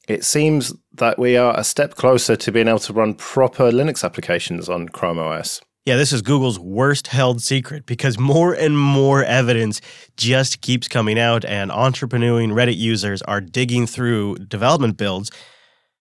it 0.08 0.24
seems 0.24 0.72
that 0.94 1.18
we 1.18 1.36
are 1.36 1.58
a 1.58 1.64
step 1.64 1.96
closer 1.96 2.36
to 2.36 2.52
being 2.52 2.68
able 2.68 2.78
to 2.80 2.92
run 2.92 3.14
proper 3.14 3.70
Linux 3.70 4.04
applications 4.04 4.68
on 4.68 4.88
Chrome 4.88 5.18
OS. 5.18 5.60
Yeah, 5.84 5.96
this 5.96 6.12
is 6.12 6.20
Google's 6.20 6.58
worst 6.58 7.06
held 7.08 7.40
secret 7.40 7.86
because 7.86 8.18
more 8.18 8.52
and 8.52 8.76
more 8.76 9.22
evidence 9.22 9.80
just 10.16 10.60
keeps 10.60 10.88
coming 10.88 11.18
out, 11.18 11.44
and 11.44 11.70
entrepreneuring 11.70 12.52
Reddit 12.52 12.76
users 12.76 13.22
are 13.22 13.40
digging 13.40 13.86
through 13.86 14.36
development 14.36 14.96
builds, 14.96 15.30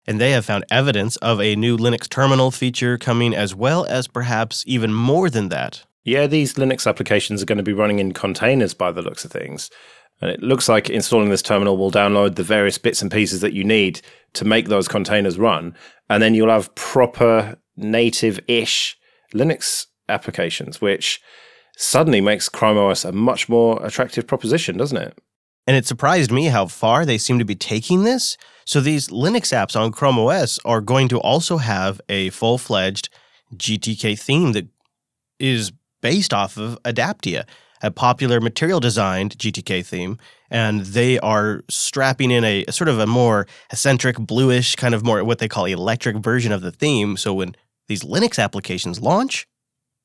and 0.08 0.20
they 0.20 0.32
have 0.32 0.46
found 0.46 0.66
evidence 0.72 1.18
of 1.18 1.40
a 1.40 1.56
new 1.56 1.78
Linux 1.78 2.10
terminal 2.10 2.50
feature 2.50 2.98
coming, 2.98 3.36
as 3.36 3.54
well 3.54 3.86
as 3.86 4.08
perhaps 4.08 4.64
even 4.66 4.92
more 4.92 5.30
than 5.30 5.50
that. 5.50 5.86
Yeah, 6.06 6.28
these 6.28 6.54
Linux 6.54 6.88
applications 6.88 7.42
are 7.42 7.48
going 7.48 7.58
to 7.58 7.64
be 7.64 7.74
running 7.74 8.00
in 8.00 8.14
containers 8.14 8.76
by 8.76 8.92
the 8.92 9.02
looks 9.02 9.26
of 9.26 9.32
things. 9.32 9.72
And 10.22 10.32
it 10.32 10.42
looks 10.42 10.70
like 10.70 10.90
installing 10.90 11.30
this 11.30 11.42
terminal 11.42 11.78
will 11.78 11.92
download 11.92 12.36
the 12.36 12.44
various 12.44 12.78
bits 12.78 13.02
and 13.02 13.12
pieces 13.12 13.42
that 13.42 13.54
you 13.54 13.64
need 13.64 14.02
to 14.34 14.46
make 14.46 14.70
those 14.70 14.88
containers 14.88 15.38
run. 15.38 15.76
And 16.10 16.22
then 16.22 16.36
you'll 16.36 16.50
have 16.50 16.74
proper 16.76 17.58
native 17.76 18.40
ish 18.48 18.98
Linux 19.34 19.88
applications, 20.08 20.80
which 20.80 21.22
suddenly 21.76 22.22
makes 22.22 22.48
Chrome 22.50 22.78
OS 22.78 23.04
a 23.04 23.12
much 23.12 23.50
more 23.50 23.84
attractive 23.84 24.28
proposition, 24.28 24.78
doesn't 24.78 24.98
it? 24.98 25.18
And 25.68 25.76
it 25.76 25.88
surprised 25.88 26.32
me 26.32 26.46
how 26.46 26.68
far 26.68 27.06
they 27.06 27.18
seem 27.18 27.40
to 27.40 27.46
be 27.46 27.56
taking 27.56 28.04
this. 28.04 28.38
So 28.64 28.80
these 28.80 29.10
Linux 29.10 29.52
apps 29.52 29.80
on 29.80 29.92
Chrome 29.92 30.20
OS 30.20 30.60
are 30.64 30.82
going 30.82 31.08
to 31.10 31.20
also 31.20 31.58
have 31.58 32.00
a 32.08 32.30
full 32.30 32.60
fledged 32.60 33.10
GTK 33.56 34.18
theme 34.18 34.52
that 34.54 34.68
is 35.40 35.72
based 36.06 36.36
off 36.36 36.56
of 36.56 36.78
Adapta, 36.84 37.46
a 37.82 37.90
popular 37.90 38.40
material 38.40 38.80
designed 38.80 39.36
GTK 39.40 39.84
theme. 39.84 40.20
And 40.52 40.82
they 40.82 41.18
are 41.18 41.64
strapping 41.68 42.30
in 42.30 42.44
a, 42.44 42.64
a 42.68 42.72
sort 42.72 42.90
of 42.90 43.00
a 43.00 43.08
more 43.08 43.48
eccentric, 43.72 44.16
bluish, 44.20 44.76
kind 44.76 44.94
of 44.94 45.04
more 45.04 45.24
what 45.24 45.40
they 45.40 45.48
call 45.48 45.66
electric 45.66 46.18
version 46.18 46.52
of 46.52 46.62
the 46.62 46.72
theme. 46.72 47.18
So 47.18 47.34
when 47.34 47.56
these 47.88 48.04
Linux 48.04 48.38
applications 48.38 49.00
launch, 49.00 49.48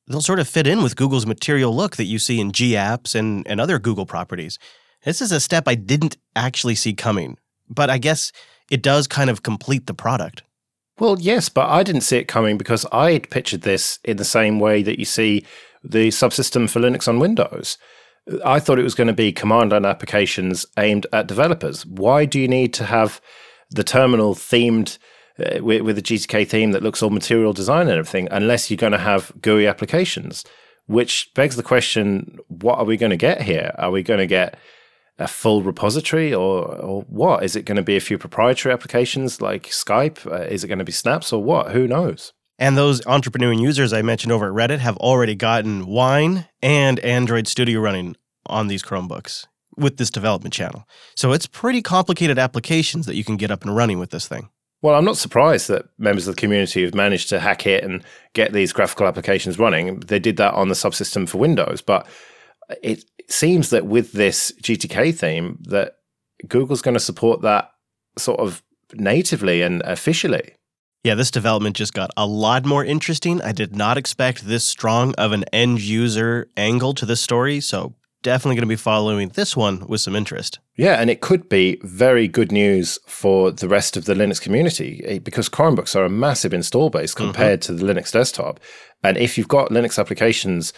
they'll 0.07 0.21
sort 0.21 0.39
of 0.39 0.49
fit 0.49 0.65
in 0.65 0.81
with 0.81 0.95
Google's 0.95 1.27
material 1.27 1.75
look 1.75 1.97
that 1.97 2.05
you 2.05 2.17
see 2.17 2.39
in 2.39 2.51
G 2.51 2.71
apps 2.71 3.13
and, 3.13 3.45
and 3.47 3.61
other 3.61 3.77
Google 3.77 4.07
properties. 4.07 4.57
This 5.05 5.21
is 5.21 5.31
a 5.31 5.39
step 5.39 5.65
I 5.67 5.75
didn't 5.75 6.17
actually 6.35 6.73
see 6.73 6.95
coming, 6.95 7.37
but 7.69 7.91
I 7.91 7.99
guess 7.99 8.31
it 8.71 8.81
does 8.81 9.05
kind 9.05 9.29
of 9.29 9.43
complete 9.43 9.85
the 9.85 9.93
product. 9.93 10.41
Well, 10.97 11.17
yes, 11.19 11.49
but 11.49 11.69
I 11.69 11.83
didn't 11.83 12.01
see 12.01 12.17
it 12.17 12.27
coming 12.27 12.57
because 12.57 12.85
I 12.91 13.13
would 13.13 13.29
pictured 13.29 13.61
this 13.61 13.99
in 14.03 14.17
the 14.17 14.25
same 14.25 14.59
way 14.59 14.81
that 14.83 14.97
you 14.97 15.05
see 15.05 15.45
the 15.83 16.09
subsystem 16.09 16.69
for 16.69 16.79
Linux 16.79 17.07
on 17.07 17.19
Windows. 17.19 17.77
I 18.45 18.59
thought 18.59 18.79
it 18.79 18.83
was 18.83 18.95
going 18.95 19.07
to 19.07 19.13
be 19.13 19.31
command 19.31 19.71
line 19.71 19.85
applications 19.85 20.65
aimed 20.77 21.07
at 21.11 21.27
developers. 21.27 21.85
Why 21.85 22.25
do 22.25 22.39
you 22.39 22.47
need 22.47 22.73
to 22.75 22.85
have 22.85 23.19
the 23.71 23.83
terminal 23.83 24.35
themed 24.35 24.97
uh, 25.39 25.63
with, 25.63 25.81
with 25.81 25.97
a 25.97 26.01
GTK 26.01 26.47
theme 26.47 26.71
that 26.71 26.83
looks 26.83 27.01
all 27.01 27.09
material 27.09 27.53
design 27.53 27.87
and 27.87 27.97
everything, 27.97 28.27
unless 28.31 28.69
you're 28.69 28.77
going 28.77 28.91
to 28.91 28.97
have 28.97 29.31
GUI 29.41 29.65
applications. 29.67 30.43
Which 30.87 31.31
begs 31.35 31.55
the 31.55 31.63
question: 31.63 32.37
What 32.47 32.79
are 32.79 32.85
we 32.85 32.97
going 32.97 33.11
to 33.11 33.17
get 33.17 33.43
here? 33.43 33.73
Are 33.77 33.91
we 33.91 34.03
going 34.03 34.19
to 34.19 34.27
get 34.27 34.57
a 35.17 35.27
full 35.27 35.61
repository, 35.61 36.33
or 36.33 36.67
or 36.75 37.03
what? 37.03 37.43
Is 37.43 37.55
it 37.55 37.65
going 37.65 37.77
to 37.77 37.81
be 37.81 37.95
a 37.95 38.01
few 38.01 38.17
proprietary 38.17 38.73
applications 38.73 39.41
like 39.41 39.67
Skype? 39.67 40.25
Uh, 40.29 40.43
is 40.43 40.63
it 40.63 40.67
going 40.67 40.79
to 40.79 40.85
be 40.85 40.91
Snaps, 40.91 41.31
or 41.31 41.41
what? 41.41 41.71
Who 41.71 41.87
knows? 41.87 42.33
And 42.59 42.77
those 42.77 43.05
entrepreneur 43.07 43.51
users 43.51 43.91
I 43.91 44.01
mentioned 44.01 44.31
over 44.31 44.47
at 44.47 44.53
Reddit 44.53 44.79
have 44.79 44.97
already 44.97 45.35
gotten 45.35 45.87
Wine 45.87 46.47
and 46.61 46.99
Android 46.99 47.47
Studio 47.47 47.79
running 47.79 48.15
on 48.45 48.67
these 48.67 48.83
Chromebooks 48.83 49.47
with 49.77 49.97
this 49.97 50.09
development 50.09 50.53
channel. 50.53 50.85
So 51.15 51.31
it's 51.31 51.47
pretty 51.47 51.81
complicated 51.81 52.37
applications 52.37 53.05
that 53.05 53.15
you 53.15 53.23
can 53.23 53.37
get 53.37 53.51
up 53.51 53.63
and 53.63 53.75
running 53.75 53.99
with 53.99 54.11
this 54.11 54.27
thing. 54.27 54.49
Well, 54.81 54.95
I'm 54.95 55.05
not 55.05 55.17
surprised 55.17 55.67
that 55.69 55.85
members 55.99 56.27
of 56.27 56.35
the 56.35 56.41
community 56.41 56.83
have 56.83 56.95
managed 56.95 57.29
to 57.29 57.39
hack 57.39 57.67
it 57.67 57.83
and 57.83 58.03
get 58.33 58.51
these 58.51 58.73
graphical 58.73 59.07
applications 59.07 59.59
running. 59.59 59.99
They 59.99 60.19
did 60.19 60.37
that 60.37 60.55
on 60.55 60.69
the 60.69 60.75
subsystem 60.75 61.29
for 61.29 61.37
Windows, 61.37 61.81
but 61.81 62.07
it 62.81 63.05
seems 63.29 63.69
that 63.69 63.85
with 63.85 64.13
this 64.13 64.51
GTK 64.61 65.15
theme 65.15 65.59
that 65.67 65.97
Google's 66.47 66.81
going 66.81 66.95
to 66.95 66.99
support 66.99 67.41
that 67.41 67.71
sort 68.17 68.39
of 68.39 68.63
natively 68.93 69.61
and 69.61 69.81
officially. 69.83 70.55
Yeah, 71.03 71.15
this 71.15 71.31
development 71.31 71.75
just 71.75 71.93
got 71.93 72.11
a 72.15 72.27
lot 72.27 72.63
more 72.63 72.85
interesting. 72.85 73.41
I 73.41 73.53
did 73.53 73.75
not 73.75 73.97
expect 73.97 74.45
this 74.45 74.63
strong 74.63 75.15
of 75.15 75.31
an 75.31 75.45
end 75.51 75.81
user 75.81 76.49
angle 76.55 76.93
to 76.93 77.07
this 77.07 77.19
story, 77.19 77.59
so 77.59 77.95
definitely 78.21 78.55
going 78.55 78.67
to 78.67 78.67
be 78.67 78.75
following 78.75 79.29
this 79.29 79.57
one 79.57 79.87
with 79.87 80.01
some 80.01 80.15
interest. 80.15 80.59
Yeah, 80.75 81.01
and 81.01 81.09
it 81.09 81.21
could 81.21 81.49
be 81.49 81.79
very 81.83 82.27
good 82.27 82.51
news 82.51 82.99
for 83.07 83.51
the 83.51 83.67
rest 83.67 83.97
of 83.97 84.05
the 84.05 84.13
Linux 84.13 84.39
community 84.39 85.01
eh, 85.05 85.17
because 85.17 85.49
Chromebooks 85.49 85.95
are 85.95 86.05
a 86.05 86.09
massive 86.09 86.53
install 86.53 86.91
base 86.91 87.15
mm-hmm. 87.15 87.25
compared 87.25 87.61
mm-hmm. 87.61 87.77
to 87.77 87.83
the 87.83 87.93
Linux 87.93 88.11
desktop. 88.11 88.59
And 89.03 89.17
if 89.17 89.39
you've 89.39 89.47
got 89.47 89.69
Linux 89.69 89.97
applications 89.97 90.71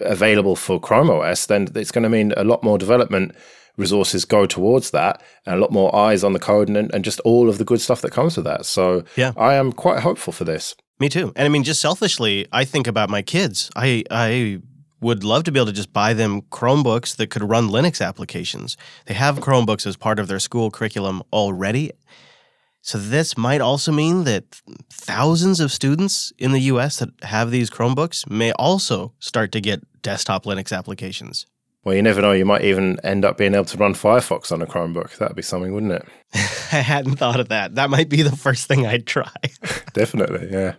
available 0.00 0.56
for 0.56 0.80
Chrome 0.80 1.10
OS, 1.10 1.46
then 1.46 1.68
it's 1.74 1.90
going 1.90 2.02
to 2.02 2.08
mean 2.08 2.32
a 2.36 2.44
lot 2.44 2.62
more 2.62 2.78
development 2.78 3.32
resources 3.76 4.24
go 4.24 4.46
towards 4.46 4.90
that 4.90 5.22
and 5.44 5.56
a 5.56 5.58
lot 5.58 5.70
more 5.70 5.94
eyes 5.94 6.24
on 6.24 6.32
the 6.32 6.38
code 6.38 6.68
and, 6.68 6.92
and 6.94 7.04
just 7.04 7.20
all 7.20 7.48
of 7.48 7.58
the 7.58 7.64
good 7.64 7.80
stuff 7.80 8.00
that 8.00 8.10
comes 8.10 8.36
with 8.36 8.44
that. 8.46 8.64
So 8.64 9.04
yeah. 9.16 9.32
I 9.36 9.54
am 9.54 9.72
quite 9.72 10.00
hopeful 10.00 10.32
for 10.32 10.44
this. 10.44 10.74
Me 10.98 11.08
too. 11.08 11.32
And 11.36 11.44
I 11.44 11.48
mean, 11.48 11.62
just 11.62 11.80
selfishly, 11.80 12.46
I 12.52 12.64
think 12.64 12.86
about 12.86 13.10
my 13.10 13.20
kids. 13.20 13.70
I, 13.76 14.02
I 14.10 14.60
would 15.00 15.24
love 15.24 15.44
to 15.44 15.52
be 15.52 15.58
able 15.58 15.66
to 15.66 15.72
just 15.72 15.92
buy 15.92 16.14
them 16.14 16.40
Chromebooks 16.42 17.16
that 17.16 17.28
could 17.28 17.42
run 17.42 17.68
Linux 17.68 18.04
applications. 18.04 18.78
They 19.04 19.14
have 19.14 19.38
Chromebooks 19.40 19.86
as 19.86 19.96
part 19.96 20.18
of 20.18 20.26
their 20.26 20.38
school 20.38 20.70
curriculum 20.70 21.22
already. 21.32 21.92
So 22.86 22.98
this 22.98 23.36
might 23.36 23.60
also 23.60 23.90
mean 23.90 24.22
that 24.24 24.62
thousands 24.92 25.58
of 25.58 25.72
students 25.72 26.32
in 26.38 26.52
the 26.52 26.60
US 26.72 26.98
that 26.98 27.08
have 27.22 27.50
these 27.50 27.68
Chromebooks 27.68 28.30
may 28.30 28.52
also 28.52 29.12
start 29.18 29.50
to 29.52 29.60
get 29.60 29.80
desktop 30.02 30.44
Linux 30.44 30.70
applications. 30.70 31.46
Well, 31.82 31.96
you 31.96 32.02
never 32.02 32.22
know. 32.22 32.30
You 32.30 32.44
might 32.44 32.62
even 32.62 33.00
end 33.02 33.24
up 33.24 33.38
being 33.38 33.56
able 33.56 33.64
to 33.64 33.76
run 33.76 33.94
Firefox 33.94 34.52
on 34.52 34.62
a 34.62 34.66
Chromebook. 34.66 35.18
That'd 35.18 35.34
be 35.34 35.42
something, 35.42 35.74
wouldn't 35.74 35.94
it? 35.94 36.06
I 36.34 36.78
hadn't 36.78 37.16
thought 37.16 37.40
of 37.40 37.48
that. 37.48 37.74
That 37.74 37.90
might 37.90 38.08
be 38.08 38.22
the 38.22 38.36
first 38.36 38.68
thing 38.68 38.86
I'd 38.86 39.04
try. 39.08 39.34
Definitely, 39.92 40.48
yeah. 40.52 40.76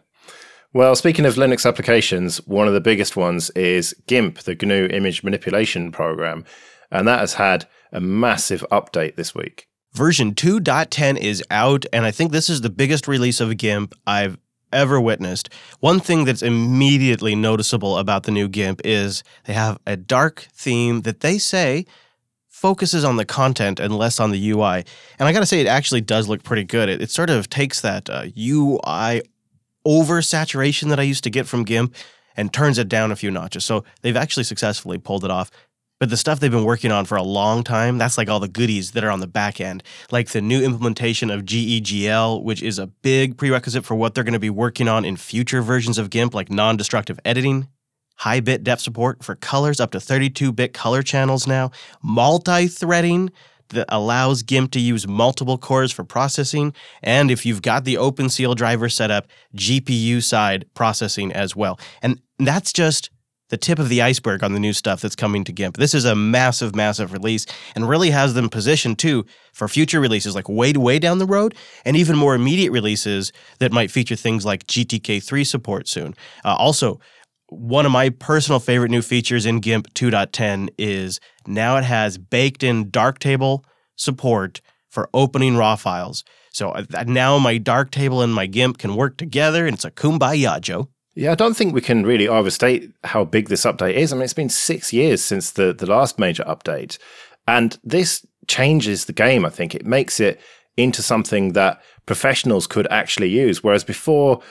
Well, 0.71 0.95
speaking 0.95 1.25
of 1.25 1.35
Linux 1.35 1.65
applications, 1.65 2.37
one 2.47 2.69
of 2.69 2.73
the 2.73 2.79
biggest 2.79 3.17
ones 3.17 3.49
is 3.49 3.93
GIMP, 4.07 4.39
the 4.39 4.55
GNU 4.55 4.87
image 4.91 5.23
manipulation 5.23 5.91
program. 5.91 6.45
And 6.89 7.05
that 7.05 7.19
has 7.19 7.33
had 7.33 7.67
a 7.91 7.99
massive 7.99 8.65
update 8.71 9.17
this 9.17 9.35
week. 9.35 9.67
Version 9.97 10.35
2.10 10.35 11.17
is 11.17 11.43
out, 11.49 11.87
and 11.91 12.05
I 12.05 12.11
think 12.11 12.31
this 12.31 12.51
is 12.51 12.61
the 12.61 12.69
biggest 12.69 13.07
release 13.07 13.41
of 13.41 13.57
GIMP 13.57 13.95
I've 14.05 14.37
ever 14.71 15.01
witnessed. 15.01 15.51
One 15.79 15.99
thing 15.99 16.23
that's 16.23 16.43
immediately 16.43 17.33
noticeable 17.33 17.97
about 17.97 18.21
the 18.21 18.31
new 18.31 18.47
GIMP 18.47 18.81
is 18.85 19.23
they 19.45 19.53
have 19.53 19.79
a 19.87 19.97
dark 19.97 20.49
theme 20.53 21.01
that 21.01 21.21
they 21.21 21.39
say 21.39 21.87
focuses 22.47 23.03
on 23.03 23.15
the 23.15 23.25
content 23.25 23.79
and 23.79 23.97
less 23.97 24.19
on 24.19 24.29
the 24.29 24.51
UI. 24.51 24.85
And 25.17 25.27
I 25.27 25.33
got 25.33 25.39
to 25.39 25.47
say, 25.47 25.61
it 25.61 25.67
actually 25.67 26.01
does 26.01 26.29
look 26.29 26.43
pretty 26.43 26.63
good. 26.63 26.89
It, 26.89 27.01
it 27.01 27.09
sort 27.09 27.31
of 27.31 27.49
takes 27.49 27.81
that 27.81 28.07
uh, 28.07 28.25
UI 28.37 29.23
oversaturation 29.83 30.89
that 30.89 30.99
I 30.99 31.03
used 31.03 31.23
to 31.23 31.31
get 31.31 31.47
from 31.47 31.63
GIMP 31.63 31.95
and 32.35 32.53
turns 32.53 32.77
it 32.77 32.87
down 32.87 33.11
a 33.11 33.15
few 33.15 33.31
notches. 33.31 33.65
So 33.65 33.83
they've 34.03 34.15
actually 34.15 34.43
successfully 34.43 34.99
pulled 34.99 35.25
it 35.25 35.31
off. 35.31 35.49
But 35.99 36.11
the 36.11 36.17
stuff 36.17 36.39
they've 36.39 36.51
been 36.51 36.63
working 36.63 36.91
on 36.91 37.05
for 37.05 37.15
a 37.15 37.23
long 37.23 37.63
time, 37.63 37.97
that's 37.97 38.17
like 38.17 38.29
all 38.29 38.39
the 38.39 38.47
goodies 38.47 38.91
that 38.91 39.03
are 39.03 39.09
on 39.09 39.19
the 39.19 39.27
back 39.27 39.59
end, 39.59 39.81
like 40.11 40.29
the 40.29 40.41
new 40.41 40.63
implementation 40.63 41.31
of 41.31 41.43
GEGL, 41.43 42.43
which 42.43 42.61
is 42.61 42.77
a 42.77 42.87
big 42.87 43.37
prerequisite 43.37 43.83
for 43.83 43.95
what 43.95 44.13
they're 44.13 44.23
going 44.23 44.33
to 44.33 44.39
be 44.39 44.49
working 44.51 44.87
on 44.87 45.05
in 45.05 45.17
future 45.17 45.61
versions 45.61 45.97
of 45.97 46.11
GIMP, 46.11 46.35
like 46.35 46.51
non 46.51 46.77
destructive 46.77 47.19
editing, 47.25 47.67
high 48.17 48.39
bit 48.39 48.63
depth 48.63 48.81
support 48.81 49.23
for 49.23 49.35
colors 49.35 49.79
up 49.79 49.91
to 49.91 49.99
32 49.99 50.51
bit 50.51 50.73
color 50.73 51.01
channels 51.01 51.47
now, 51.47 51.71
multi 52.03 52.67
threading 52.67 53.31
that 53.69 53.85
allows 53.89 54.43
GIMP 54.43 54.71
to 54.71 54.79
use 54.79 55.07
multiple 55.07 55.57
cores 55.57 55.91
for 55.91 56.03
processing, 56.03 56.73
and 57.01 57.31
if 57.31 57.45
you've 57.45 57.61
got 57.61 57.85
the 57.85 57.95
OpenCL 57.95 58.55
driver 58.55 58.87
set 58.87 59.11
up, 59.11 59.27
GPU 59.55 60.23
side 60.23 60.65
processing 60.73 61.33
as 61.33 61.55
well. 61.55 61.79
And 62.01 62.21
that's 62.39 62.71
just 62.71 63.09
the 63.49 63.57
tip 63.57 63.79
of 63.79 63.89
the 63.89 64.01
iceberg 64.01 64.43
on 64.43 64.53
the 64.53 64.59
new 64.59 64.73
stuff 64.73 65.01
that's 65.01 65.15
coming 65.15 65.43
to 65.45 65.51
GIMP. 65.51 65.77
This 65.77 65.93
is 65.93 66.05
a 66.05 66.15
massive, 66.15 66.75
massive 66.75 67.13
release 67.13 67.45
and 67.75 67.87
really 67.87 68.09
has 68.09 68.33
them 68.33 68.49
positioned 68.49 68.99
too 68.99 69.25
for 69.53 69.67
future 69.67 69.99
releases 69.99 70.35
like 70.35 70.49
way, 70.49 70.73
way 70.73 70.99
down 70.99 71.19
the 71.19 71.25
road 71.25 71.55
and 71.85 71.95
even 71.95 72.17
more 72.17 72.35
immediate 72.35 72.71
releases 72.71 73.31
that 73.59 73.71
might 73.71 73.91
feature 73.91 74.15
things 74.15 74.45
like 74.45 74.67
GTK3 74.67 75.45
support 75.45 75.87
soon. 75.87 76.13
Uh, 76.43 76.55
also, 76.55 76.99
one 77.49 77.85
of 77.85 77.91
my 77.91 78.09
personal 78.09 78.59
favorite 78.59 78.91
new 78.91 79.01
features 79.01 79.45
in 79.45 79.61
GIMP 79.61 79.93
2.10 79.93 80.69
is 80.77 81.19
now 81.45 81.77
it 81.77 81.85
has 81.85 82.17
baked 82.17 82.63
in 82.63 82.91
Darktable 82.91 83.63
support 83.95 84.59
for 84.89 85.09
opening 85.13 85.55
raw 85.55 85.75
files. 85.75 86.23
So 86.51 86.71
uh, 86.71 86.83
now 87.07 87.37
my 87.37 87.57
Darktable 87.57 88.23
and 88.23 88.33
my 88.33 88.47
GIMP 88.47 88.79
can 88.79 88.95
work 88.95 89.17
together 89.17 89.65
and 89.65 89.75
it's 89.75 89.85
a 89.85 89.91
kumbaya, 89.91 90.59
Joe. 90.59 90.89
Yeah, 91.17 91.31
I 91.31 91.35
don't 91.35 91.57
think 91.57 91.73
we 91.73 91.81
can 91.81 92.05
really 92.05 92.27
overstate 92.27 92.91
how 93.03 93.25
big 93.25 93.49
this 93.49 93.65
update 93.65 93.95
is. 93.95 94.13
I 94.13 94.15
mean, 94.15 94.23
it's 94.23 94.33
been 94.33 94.49
six 94.49 94.93
years 94.93 95.23
since 95.23 95.49
the, 95.49 95.73
the 95.73 95.87
last 95.87 96.19
major 96.19 96.43
update. 96.43 96.99
And 97.47 97.75
this 97.83 98.23
changes 98.45 99.05
the 99.05 99.13
game, 99.13 99.43
I 99.43 99.49
think. 99.49 99.73
It 99.73 99.83
makes 99.83 100.19
it 100.19 100.39
into 100.77 101.01
something 101.01 101.53
that 101.53 101.81
professionals 102.05 102.67
could 102.67 102.87
actually 102.91 103.29
use. 103.29 103.63
Whereas 103.63 103.83
before, 103.83 104.43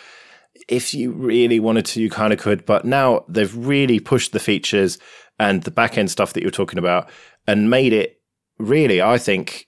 if 0.67 0.93
you 0.93 1.13
really 1.13 1.61
wanted 1.61 1.87
to, 1.87 2.03
you 2.03 2.11
kind 2.11 2.33
of 2.33 2.41
could. 2.41 2.67
But 2.67 2.85
now 2.85 3.25
they've 3.29 3.57
really 3.57 4.01
pushed 4.01 4.33
the 4.33 4.41
features 4.41 4.99
and 5.39 5.63
the 5.63 5.71
back 5.71 5.97
end 5.97 6.11
stuff 6.11 6.33
that 6.33 6.43
you're 6.43 6.51
talking 6.51 6.81
about 6.81 7.09
and 7.47 7.71
made 7.71 7.93
it 7.93 8.21
really, 8.59 9.01
I 9.01 9.19
think, 9.19 9.67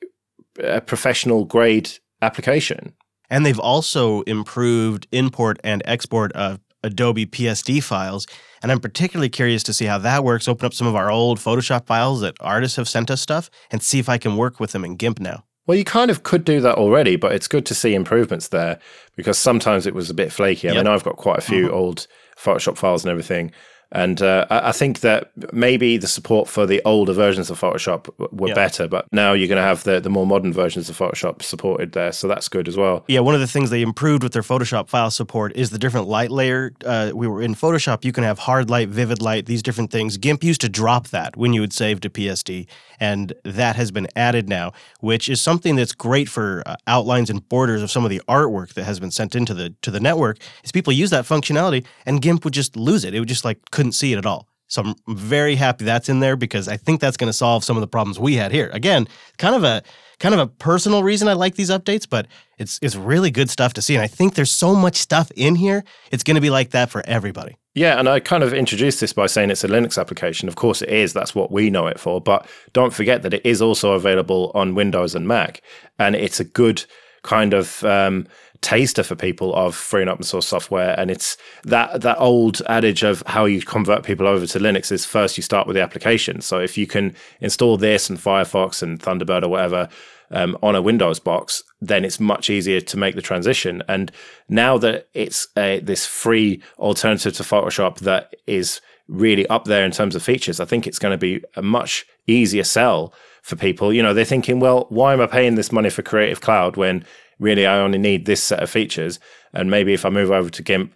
a 0.60 0.80
professional 0.80 1.44
grade 1.44 1.90
application. 2.22 2.94
And 3.30 3.46
they've 3.46 3.60
also 3.60 4.22
improved 4.22 5.06
import 5.12 5.60
and 5.62 5.80
export 5.84 6.32
of 6.32 6.58
Adobe 6.82 7.26
PSD 7.26 7.82
files. 7.82 8.26
And 8.62 8.72
I'm 8.72 8.80
particularly 8.80 9.28
curious 9.28 9.62
to 9.64 9.72
see 9.72 9.84
how 9.84 9.98
that 9.98 10.24
works. 10.24 10.48
Open 10.48 10.66
up 10.66 10.74
some 10.74 10.86
of 10.86 10.96
our 10.96 11.10
old 11.10 11.38
Photoshop 11.38 11.86
files 11.86 12.20
that 12.20 12.36
artists 12.40 12.76
have 12.76 12.88
sent 12.88 13.10
us 13.10 13.20
stuff 13.20 13.50
and 13.70 13.82
see 13.82 13.98
if 13.98 14.08
I 14.08 14.18
can 14.18 14.36
work 14.36 14.60
with 14.60 14.72
them 14.72 14.84
in 14.84 14.96
GIMP 14.96 15.20
now. 15.20 15.44
Well, 15.66 15.76
you 15.76 15.84
kind 15.84 16.10
of 16.10 16.22
could 16.22 16.44
do 16.44 16.60
that 16.62 16.76
already, 16.76 17.16
but 17.16 17.32
it's 17.32 17.46
good 17.46 17.66
to 17.66 17.74
see 17.74 17.94
improvements 17.94 18.48
there 18.48 18.78
because 19.16 19.38
sometimes 19.38 19.86
it 19.86 19.94
was 19.94 20.08
a 20.08 20.14
bit 20.14 20.32
flaky. 20.32 20.68
I 20.68 20.72
yep. 20.72 20.84
mean, 20.84 20.92
I've 20.92 21.04
got 21.04 21.16
quite 21.16 21.38
a 21.38 21.42
few 21.42 21.66
mm-hmm. 21.66 21.74
old 21.74 22.06
Photoshop 22.38 22.78
files 22.78 23.04
and 23.04 23.10
everything, 23.10 23.52
and 23.90 24.20
uh, 24.20 24.46
I 24.50 24.72
think 24.72 25.00
that 25.00 25.30
maybe 25.52 25.96
the 25.96 26.06
support 26.06 26.46
for 26.46 26.66
the 26.66 26.82
older 26.84 27.14
versions 27.14 27.48
of 27.48 27.58
Photoshop 27.58 28.08
were 28.32 28.48
yeah. 28.48 28.54
better, 28.54 28.86
but 28.86 29.10
now 29.12 29.32
you're 29.32 29.48
going 29.48 29.56
to 29.56 29.62
have 29.62 29.84
the, 29.84 29.98
the 29.98 30.10
more 30.10 30.26
modern 30.26 30.52
versions 30.52 30.90
of 30.90 30.98
Photoshop 30.98 31.40
supported 31.42 31.92
there. 31.92 32.12
So 32.12 32.28
that's 32.28 32.50
good 32.50 32.68
as 32.68 32.76
well. 32.76 33.04
Yeah, 33.08 33.20
one 33.20 33.34
of 33.34 33.40
the 33.40 33.46
things 33.46 33.70
they 33.70 33.80
improved 33.80 34.22
with 34.22 34.32
their 34.34 34.42
Photoshop 34.42 34.88
file 34.88 35.10
support 35.10 35.56
is 35.56 35.70
the 35.70 35.78
different 35.78 36.06
light 36.06 36.30
layer. 36.30 36.72
Uh, 36.84 37.12
we 37.14 37.26
were 37.26 37.40
in 37.40 37.54
Photoshop, 37.54 38.04
you 38.04 38.12
can 38.12 38.24
have 38.24 38.40
hard 38.40 38.68
light, 38.68 38.90
vivid 38.90 39.22
light, 39.22 39.46
these 39.46 39.62
different 39.62 39.90
things. 39.90 40.18
GIMP 40.18 40.44
used 40.44 40.60
to 40.60 40.68
drop 40.68 41.08
that 41.08 41.36
when 41.36 41.54
you 41.54 41.62
would 41.62 41.72
save 41.72 42.00
to 42.00 42.10
PSD, 42.10 42.66
and 43.00 43.32
that 43.44 43.76
has 43.76 43.90
been 43.90 44.08
added 44.14 44.50
now, 44.50 44.72
which 45.00 45.30
is 45.30 45.40
something 45.40 45.76
that's 45.76 45.92
great 45.92 46.28
for 46.28 46.62
uh, 46.66 46.76
outlines 46.86 47.30
and 47.30 47.48
borders 47.48 47.82
of 47.82 47.90
some 47.90 48.04
of 48.04 48.10
the 48.10 48.20
artwork 48.28 48.74
that 48.74 48.84
has 48.84 49.00
been 49.00 49.10
sent 49.10 49.34
into 49.34 49.54
the 49.54 49.74
to 49.80 49.90
the 49.90 50.00
network. 50.00 50.38
Is 50.62 50.72
people 50.72 50.92
use 50.92 51.08
that 51.10 51.24
functionality, 51.24 51.86
and 52.04 52.20
GIMP 52.20 52.44
would 52.44 52.54
just 52.54 52.76
lose 52.76 53.04
it. 53.04 53.14
It 53.14 53.20
would 53.20 53.28
just 53.28 53.46
like 53.46 53.58
couldn't 53.78 53.92
see 53.92 54.12
it 54.12 54.18
at 54.18 54.26
all. 54.26 54.48
So 54.66 54.82
I'm 54.82 54.96
very 55.06 55.54
happy 55.54 55.84
that's 55.84 56.08
in 56.08 56.18
there 56.18 56.36
because 56.36 56.66
I 56.66 56.76
think 56.76 57.00
that's 57.00 57.16
going 57.16 57.28
to 57.28 57.32
solve 57.32 57.62
some 57.62 57.76
of 57.76 57.80
the 57.80 57.86
problems 57.86 58.18
we 58.18 58.34
had 58.34 58.50
here. 58.50 58.70
Again, 58.72 59.06
kind 59.38 59.54
of 59.54 59.62
a 59.62 59.84
kind 60.18 60.34
of 60.34 60.40
a 60.40 60.48
personal 60.48 61.04
reason 61.04 61.28
I 61.28 61.34
like 61.34 61.54
these 61.54 61.70
updates, 61.70 62.08
but 62.10 62.26
it's 62.58 62.80
it's 62.82 62.96
really 62.96 63.30
good 63.30 63.50
stuff 63.50 63.74
to 63.74 63.82
see. 63.82 63.94
And 63.94 64.02
I 64.02 64.08
think 64.08 64.34
there's 64.34 64.50
so 64.50 64.74
much 64.74 64.96
stuff 64.96 65.30
in 65.36 65.54
here. 65.54 65.84
It's 66.10 66.24
going 66.24 66.34
to 66.34 66.40
be 66.40 66.50
like 66.50 66.70
that 66.70 66.90
for 66.90 67.02
everybody. 67.06 67.56
Yeah, 67.76 68.00
and 68.00 68.08
I 68.08 68.18
kind 68.18 68.42
of 68.42 68.52
introduced 68.52 68.98
this 68.98 69.12
by 69.12 69.26
saying 69.26 69.52
it's 69.52 69.62
a 69.62 69.68
Linux 69.68 69.96
application. 69.96 70.48
Of 70.48 70.56
course 70.56 70.82
it 70.82 70.88
is. 70.88 71.12
That's 71.12 71.36
what 71.36 71.52
we 71.52 71.70
know 71.70 71.86
it 71.86 72.00
for. 72.00 72.20
But 72.20 72.48
don't 72.72 72.92
forget 72.92 73.22
that 73.22 73.34
it 73.34 73.46
is 73.46 73.62
also 73.62 73.92
available 73.92 74.50
on 74.56 74.74
Windows 74.74 75.14
and 75.14 75.28
Mac, 75.28 75.62
and 76.00 76.16
it's 76.16 76.40
a 76.40 76.44
good 76.44 76.84
kind 77.22 77.54
of 77.54 77.84
um, 77.84 78.26
taster 78.60 79.02
for 79.02 79.14
people 79.14 79.54
of 79.54 79.74
free 79.74 80.00
and 80.00 80.10
open 80.10 80.24
source 80.24 80.46
software. 80.46 80.98
And 80.98 81.10
it's 81.10 81.36
that 81.64 82.00
that 82.02 82.18
old 82.18 82.60
adage 82.68 83.02
of 83.02 83.22
how 83.26 83.44
you 83.44 83.62
convert 83.62 84.02
people 84.02 84.26
over 84.26 84.46
to 84.46 84.58
Linux 84.58 84.90
is 84.90 85.04
first 85.04 85.36
you 85.36 85.42
start 85.42 85.66
with 85.66 85.76
the 85.76 85.82
application. 85.82 86.40
So 86.40 86.58
if 86.58 86.76
you 86.76 86.86
can 86.86 87.14
install 87.40 87.76
this 87.76 88.10
and 88.10 88.18
Firefox 88.18 88.82
and 88.82 89.00
Thunderbird 89.00 89.44
or 89.44 89.48
whatever 89.48 89.88
um, 90.30 90.58
on 90.62 90.74
a 90.74 90.82
Windows 90.82 91.20
box, 91.20 91.62
then 91.80 92.04
it's 92.04 92.20
much 92.20 92.50
easier 92.50 92.80
to 92.80 92.96
make 92.96 93.14
the 93.14 93.22
transition. 93.22 93.82
And 93.88 94.10
now 94.48 94.78
that 94.78 95.08
it's 95.14 95.48
a, 95.56 95.80
this 95.80 96.06
free 96.06 96.62
alternative 96.78 97.34
to 97.34 97.42
Photoshop 97.42 98.00
that 98.00 98.34
is 98.46 98.80
really 99.06 99.46
up 99.46 99.64
there 99.64 99.84
in 99.84 99.90
terms 99.90 100.14
of 100.14 100.22
features, 100.22 100.60
I 100.60 100.64
think 100.64 100.86
it's 100.86 100.98
going 100.98 101.12
to 101.12 101.18
be 101.18 101.42
a 101.56 101.62
much 101.62 102.06
easier 102.26 102.64
sell 102.64 103.14
for 103.42 103.56
people. 103.56 103.92
You 103.92 104.02
know, 104.02 104.12
they're 104.12 104.24
thinking, 104.24 104.60
well, 104.60 104.86
why 104.90 105.14
am 105.14 105.20
I 105.20 105.26
paying 105.26 105.54
this 105.54 105.72
money 105.72 105.90
for 105.90 106.02
Creative 106.02 106.40
Cloud 106.40 106.76
when 106.76 107.04
really 107.38 107.66
I 107.66 107.78
only 107.78 107.98
need 107.98 108.26
this 108.26 108.42
set 108.42 108.62
of 108.62 108.70
features? 108.70 109.18
And 109.52 109.70
maybe 109.70 109.94
if 109.94 110.04
I 110.04 110.10
move 110.10 110.30
over 110.30 110.50
to 110.50 110.62
GIMP, 110.62 110.94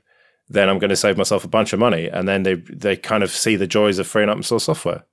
then 0.48 0.68
I'm 0.68 0.78
going 0.78 0.90
to 0.90 0.96
save 0.96 1.16
myself 1.16 1.44
a 1.44 1.48
bunch 1.48 1.72
of 1.72 1.78
money. 1.78 2.08
And 2.08 2.28
then 2.28 2.42
they 2.42 2.54
they 2.54 2.96
kind 2.96 3.22
of 3.22 3.30
see 3.30 3.56
the 3.56 3.66
joys 3.66 3.98
of 3.98 4.06
free 4.06 4.22
and 4.22 4.30
open 4.30 4.42
source 4.42 4.64
software. 4.64 5.04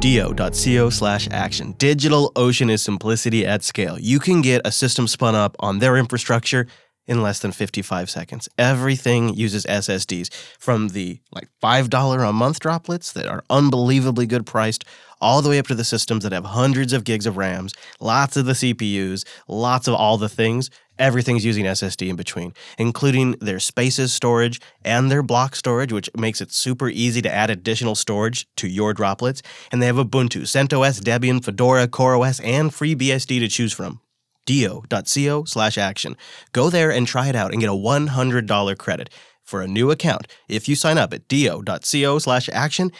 do.co 0.00 0.90
slash 0.90 1.28
action. 1.30 1.74
DigitalOcean 1.74 2.70
is 2.70 2.82
simplicity 2.82 3.46
at 3.46 3.62
scale. 3.62 3.98
You 3.98 4.18
can 4.18 4.40
get 4.40 4.62
a 4.64 4.72
system 4.72 5.06
spun 5.06 5.34
up 5.34 5.56
on 5.60 5.78
their 5.78 5.96
infrastructure 5.96 6.66
in 7.06 7.22
less 7.22 7.40
than 7.40 7.52
55 7.52 8.08
seconds. 8.08 8.48
Everything 8.56 9.34
uses 9.34 9.66
SSDs 9.66 10.32
from 10.58 10.88
the 10.88 11.20
like 11.32 11.48
$5 11.62 12.28
a 12.28 12.32
month 12.32 12.60
droplets 12.60 13.12
that 13.12 13.26
are 13.26 13.44
unbelievably 13.50 14.26
good 14.26 14.46
priced 14.46 14.84
all 15.20 15.42
the 15.42 15.48
way 15.48 15.58
up 15.58 15.66
to 15.68 15.74
the 15.74 15.84
systems 15.84 16.24
that 16.24 16.32
have 16.32 16.44
hundreds 16.44 16.92
of 16.92 17.04
gigs 17.04 17.26
of 17.26 17.36
RAMs, 17.36 17.74
lots 18.00 18.36
of 18.36 18.46
the 18.46 18.52
CPUs, 18.52 19.24
lots 19.48 19.88
of 19.88 19.94
all 19.94 20.16
the 20.18 20.28
things. 20.28 20.70
Everything's 20.98 21.44
using 21.44 21.64
SSD 21.64 22.08
in 22.08 22.16
between, 22.16 22.52
including 22.76 23.32
their 23.40 23.58
spaces 23.58 24.12
storage 24.12 24.60
and 24.84 25.10
their 25.10 25.22
block 25.22 25.56
storage, 25.56 25.92
which 25.92 26.10
makes 26.16 26.40
it 26.40 26.52
super 26.52 26.90
easy 26.90 27.22
to 27.22 27.32
add 27.32 27.48
additional 27.48 27.94
storage 27.94 28.46
to 28.56 28.68
your 28.68 28.92
droplets. 28.92 29.42
And 29.72 29.80
they 29.80 29.86
have 29.86 29.96
Ubuntu, 29.96 30.42
CentOS, 30.42 31.00
Debian, 31.00 31.42
Fedora, 31.42 31.88
CoreOS, 31.88 32.40
and 32.44 32.70
FreeBSD 32.70 33.40
to 33.40 33.48
choose 33.48 33.72
from 33.72 34.00
do.co 34.46 35.44
slash 35.44 35.78
action. 35.78 36.16
Go 36.52 36.70
there 36.70 36.90
and 36.90 37.06
try 37.06 37.28
it 37.28 37.36
out 37.36 37.52
and 37.52 37.60
get 37.60 37.70
a 37.70 37.72
$100 37.72 38.78
credit 38.78 39.10
for 39.44 39.62
a 39.62 39.68
new 39.68 39.90
account. 39.90 40.26
If 40.48 40.68
you 40.68 40.74
sign 40.74 40.98
up 40.98 41.12
at 41.12 41.28
do.co 41.28 42.18
slash 42.18 42.48
action, 42.52 42.92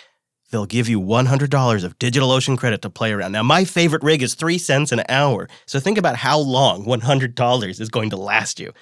they'll 0.51 0.67
give 0.67 0.89
you 0.89 1.01
$100 1.01 1.85
of 1.85 1.99
DigitalOcean 1.99 2.59
credit 2.59 2.83
to 2.83 2.91
play 2.91 3.13
around. 3.13 3.33
Now, 3.33 3.43
my 3.43 3.65
favorite 3.65 4.03
rig 4.03 4.23
is 4.23 4.35
3 4.35 4.59
cents 4.59 4.93
an 4.93 5.03
hour, 5.09 5.49
so 5.67 5.81
think 5.81 5.99
about 5.99 6.17
how 6.17 6.39
long 6.39 6.85
$100 6.85 7.81
is 7.81 7.89
going 7.89 8.11
to 8.11 8.17
last 8.17 8.61
you. 8.61 8.73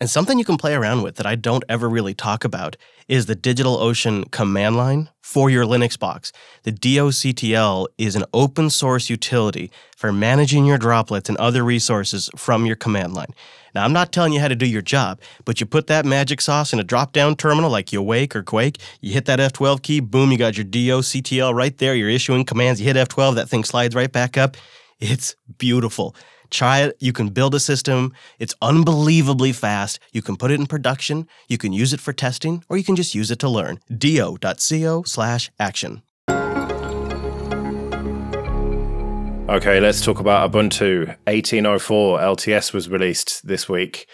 And 0.00 0.08
something 0.08 0.38
you 0.38 0.44
can 0.44 0.58
play 0.58 0.74
around 0.74 1.02
with 1.02 1.16
that 1.16 1.26
I 1.26 1.34
don't 1.34 1.64
ever 1.68 1.88
really 1.88 2.14
talk 2.14 2.44
about 2.44 2.76
is 3.08 3.26
the 3.26 3.34
DigitalOcean 3.34 4.30
command 4.30 4.76
line 4.76 5.08
for 5.20 5.50
your 5.50 5.64
Linux 5.64 5.98
box. 5.98 6.30
The 6.62 6.70
DOCTL 6.70 7.88
is 7.98 8.14
an 8.14 8.24
open 8.32 8.70
source 8.70 9.10
utility 9.10 9.72
for 9.96 10.12
managing 10.12 10.66
your 10.66 10.78
droplets 10.78 11.28
and 11.28 11.36
other 11.38 11.64
resources 11.64 12.30
from 12.36 12.64
your 12.64 12.76
command 12.76 13.14
line. 13.14 13.34
Now, 13.74 13.84
I'm 13.84 13.92
not 13.92 14.12
telling 14.12 14.32
you 14.32 14.40
how 14.40 14.46
to 14.48 14.54
do 14.54 14.66
your 14.66 14.82
job, 14.82 15.20
but 15.44 15.60
you 15.60 15.66
put 15.66 15.88
that 15.88 16.06
magic 16.06 16.40
sauce 16.40 16.72
in 16.72 16.78
a 16.78 16.84
drop 16.84 17.12
down 17.12 17.34
terminal 17.34 17.70
like 17.70 17.86
Yakuake 17.86 18.36
or 18.36 18.44
Quake, 18.44 18.78
you 19.00 19.12
hit 19.12 19.24
that 19.24 19.40
F12 19.40 19.82
key, 19.82 19.98
boom, 19.98 20.30
you 20.30 20.38
got 20.38 20.56
your 20.56 20.66
DOCTL 20.66 21.54
right 21.54 21.76
there. 21.78 21.96
You're 21.96 22.08
issuing 22.08 22.44
commands, 22.44 22.80
you 22.80 22.86
hit 22.86 22.96
F12, 22.96 23.34
that 23.34 23.48
thing 23.48 23.64
slides 23.64 23.96
right 23.96 24.12
back 24.12 24.38
up. 24.38 24.56
It's 25.00 25.34
beautiful. 25.58 26.14
Try 26.50 26.80
it. 26.80 26.96
You 27.00 27.12
can 27.12 27.28
build 27.28 27.54
a 27.54 27.60
system. 27.60 28.12
It's 28.38 28.54
unbelievably 28.62 29.52
fast. 29.52 29.98
You 30.12 30.22
can 30.22 30.36
put 30.36 30.50
it 30.50 30.60
in 30.60 30.66
production. 30.66 31.26
You 31.48 31.58
can 31.58 31.72
use 31.72 31.92
it 31.92 32.00
for 32.00 32.12
testing, 32.12 32.64
or 32.68 32.76
you 32.76 32.84
can 32.84 32.96
just 32.96 33.14
use 33.14 33.30
it 33.30 33.38
to 33.40 33.48
learn. 33.48 33.80
do.co 33.96 35.02
slash 35.04 35.50
action. 35.58 36.02
Okay, 39.48 39.80
let's 39.80 40.02
talk 40.04 40.20
about 40.20 40.52
Ubuntu. 40.52 41.06
1804 41.24 42.18
LTS 42.18 42.74
was 42.74 42.90
released 42.90 43.46
this 43.46 43.66
week. 43.66 44.06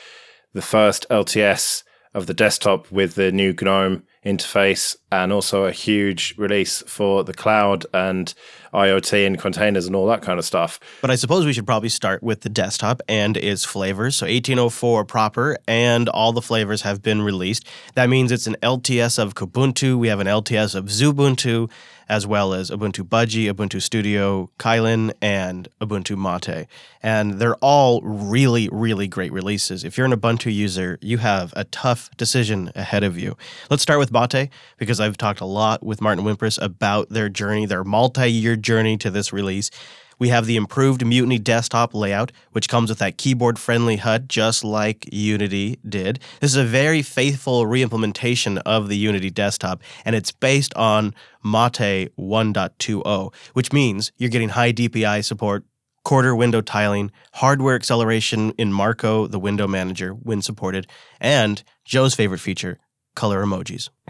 The 0.53 0.62
first 0.62 1.07
LTS 1.11 1.83
of 2.14 2.27
the 2.29 2.35
desktop 2.35 2.90
with 2.92 3.16
the 3.16 3.33
new 3.33 3.53
GNOME 3.53 4.05
interface 4.25 4.97
and 5.11 5.33
also 5.33 5.64
a 5.64 5.73
huge 5.73 6.35
release 6.38 6.83
for 6.87 7.25
the 7.25 7.35
cloud 7.35 7.85
and 7.92 8.33
IoT 8.74 9.26
and 9.26 9.38
containers 9.38 9.87
and 9.87 9.96
all 9.96 10.06
that 10.08 10.22
kind 10.22 10.38
of 10.38 10.44
stuff. 10.44 10.80
But 11.00 11.10
I 11.10 11.14
suppose 11.14 11.46
we 11.46 11.52
should 11.52 11.66
probably 11.66 11.88
start 11.88 12.22
with 12.22 12.40
the 12.40 12.48
desktop 12.48 13.00
and 13.08 13.37
its 13.37 13.64
flavors. 13.64 14.16
So 14.16 14.26
1804 14.26 15.04
proper 15.04 15.56
and 15.66 16.08
all 16.08 16.32
the 16.32 16.42
flavors 16.42 16.82
have 16.82 17.02
been 17.02 17.22
released. 17.22 17.66
That 17.94 18.08
means 18.08 18.32
it's 18.32 18.46
an 18.46 18.56
LTS 18.62 19.18
of 19.18 19.34
Kubuntu, 19.34 19.96
we 19.98 20.08
have 20.08 20.20
an 20.20 20.26
LTS 20.26 20.74
of 20.74 20.87
Xubuntu, 20.87 21.70
as 22.08 22.26
well 22.26 22.54
as 22.54 22.70
Ubuntu 22.70 23.06
Budgie, 23.06 23.52
Ubuntu 23.52 23.80
Studio, 23.80 24.50
Kylin, 24.58 25.12
and 25.22 25.68
Ubuntu 25.80 26.16
Mate. 26.16 26.66
And 27.02 27.34
they're 27.34 27.56
all 27.56 28.00
really, 28.02 28.68
really 28.72 29.08
great 29.08 29.32
releases. 29.32 29.84
If 29.84 29.96
you're 29.96 30.06
an 30.06 30.12
Ubuntu 30.12 30.54
user, 30.54 30.98
you 31.00 31.18
have 31.18 31.52
a 31.56 31.64
tough 31.64 32.10
decision 32.16 32.70
ahead 32.74 33.04
of 33.04 33.18
you. 33.18 33.36
Let's 33.70 33.82
start 33.82 33.98
with 33.98 34.12
Mate, 34.12 34.50
because 34.76 35.00
I've 35.00 35.16
talked 35.16 35.40
a 35.40 35.46
lot 35.46 35.82
with 35.82 36.00
Martin 36.00 36.24
Wimpress 36.24 36.60
about 36.62 37.08
their 37.10 37.28
journey, 37.28 37.66
their 37.66 37.84
multi 37.84 38.30
year 38.30 38.56
journey 38.56 38.96
to 38.98 39.10
this 39.10 39.32
release. 39.32 39.70
We 40.18 40.29
have 40.29 40.46
the 40.46 40.57
improved 40.57 41.05
Mutiny 41.05 41.38
desktop 41.38 41.94
layout, 41.94 42.33
which 42.53 42.68
comes 42.68 42.88
with 42.90 42.98
that 42.98 43.18
keyboard 43.18 43.59
friendly 43.59 43.96
HUD, 43.96 44.29
just 44.29 44.64
like 44.64 45.09
Unity 45.12 45.79
did. 45.88 46.20
This 46.40 46.50
is 46.50 46.57
a 46.57 46.64
very 46.64 47.03
faithful 47.03 47.64
reimplementation 47.64 48.61
of 48.64 48.88
the 48.88 48.96
Unity 48.96 49.31
desktop, 49.31 49.83
and 50.05 50.14
it's 50.14 50.33
based 50.33 50.74
on 50.74 51.14
Mate 51.42 52.11
1.20, 52.18 53.35
which 53.53 53.72
means 53.72 54.12
you're 54.16 54.31
getting 54.31 54.50
high 54.50 54.72
DPI 54.72 55.24
support, 55.24 55.64
quarter 56.05 56.35
window 56.37 56.61
tiling, 56.61 57.11
hardware 57.35 57.74
acceleration 57.74 58.53
in 58.59 58.72
Marco, 58.72 59.27
the 59.27 59.38
window 59.38 59.66
manager, 59.66 60.12
when 60.12 60.42
supported, 60.42 60.87
and 61.20 61.62
Joe's 61.85 62.14
favorite 62.14 62.40
feature, 62.40 62.79
color 63.14 63.44
emojis. 63.44 63.88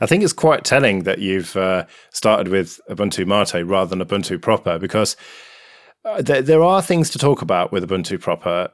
I 0.00 0.06
think 0.06 0.22
it's 0.22 0.32
quite 0.32 0.64
telling 0.64 1.04
that 1.04 1.18
you've 1.18 1.56
uh, 1.56 1.86
started 2.10 2.48
with 2.48 2.80
Ubuntu 2.88 3.26
Mate 3.26 3.66
rather 3.66 3.94
than 3.94 4.06
Ubuntu 4.06 4.40
proper 4.40 4.78
because 4.78 5.16
uh, 6.04 6.22
there, 6.22 6.42
there 6.42 6.62
are 6.62 6.82
things 6.82 7.10
to 7.10 7.18
talk 7.18 7.42
about 7.42 7.72
with 7.72 7.88
Ubuntu 7.88 8.20
proper, 8.20 8.70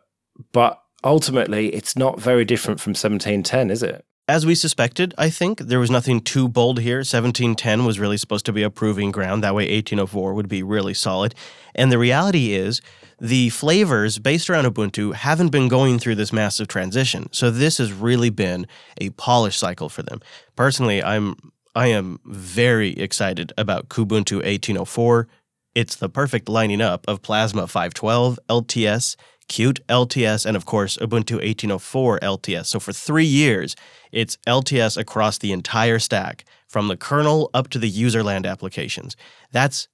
but 0.53 0.83
ultimately 1.05 1.75
it's 1.75 1.97
not 1.97 2.21
very 2.21 2.45
different 2.45 2.81
from 2.81 2.91
1710, 2.91 3.71
is 3.71 3.83
it? 3.83 4.05
As 4.29 4.45
we 4.45 4.55
suspected, 4.55 5.15
I 5.17 5.31
think 5.31 5.59
there 5.59 5.79
was 5.79 5.91
nothing 5.91 6.21
too 6.21 6.49
bold 6.49 6.81
here. 6.81 6.99
1710 6.99 7.87
was 7.87 7.99
really 7.99 8.19
supposed 8.19 8.45
to 8.45 8.53
be 8.53 8.63
a 8.63 8.69
proving 8.69 9.11
ground. 9.11 9.43
That 9.43 9.55
way, 9.55 9.65
1804 9.65 10.35
would 10.35 10.49
be 10.49 10.63
really 10.63 10.93
solid. 10.93 11.35
And 11.75 11.91
the 11.91 11.99
reality 11.99 12.53
is, 12.53 12.83
the 13.21 13.49
flavors 13.51 14.19
based 14.19 14.49
around 14.49 14.65
Ubuntu 14.65 15.15
haven't 15.15 15.51
been 15.51 15.69
going 15.69 15.99
through 15.99 16.15
this 16.15 16.33
massive 16.33 16.69
transition. 16.69 17.29
So 17.33 17.51
this 17.51 17.79
has 17.79 17.93
really 17.93 18.31
been 18.31 18.67
a 19.01 19.11
polish 19.11 19.57
cycle 19.57 19.89
for 19.89 20.03
them. 20.03 20.21
Personally, 20.57 21.03
I'm 21.03 21.37
I 21.75 21.89
am 21.89 22.19
very 22.25 22.91
excited 22.91 23.53
about 23.57 23.89
Kubuntu 23.89 24.37
1804. 24.37 25.29
It's 25.75 25.95
the 25.95 26.09
perfect 26.09 26.49
lining 26.49 26.81
up 26.81 27.05
of 27.07 27.23
Plasma 27.23 27.69
512, 27.69 28.39
LTS, 28.49 29.15
Qt 29.49 29.81
LTS, 29.89 30.45
and 30.45 30.57
of 30.57 30.65
course 30.67 30.97
Ubuntu 30.97 31.35
1804 31.35 32.19
LTS. 32.21 32.67
So 32.67 32.81
for 32.81 32.93
three 32.93 33.25
years, 33.25 33.77
it's 34.11 34.39
LTS 34.47 34.97
across 34.97 35.39
the 35.39 35.53
entire 35.53 35.99
stack, 35.99 36.45
from 36.67 36.89
the 36.89 36.97
kernel 36.97 37.51
up 37.55 37.69
to 37.69 37.79
the 37.79 37.91
userland 37.91 38.45
applications. 38.45 39.17
That's 39.53 39.89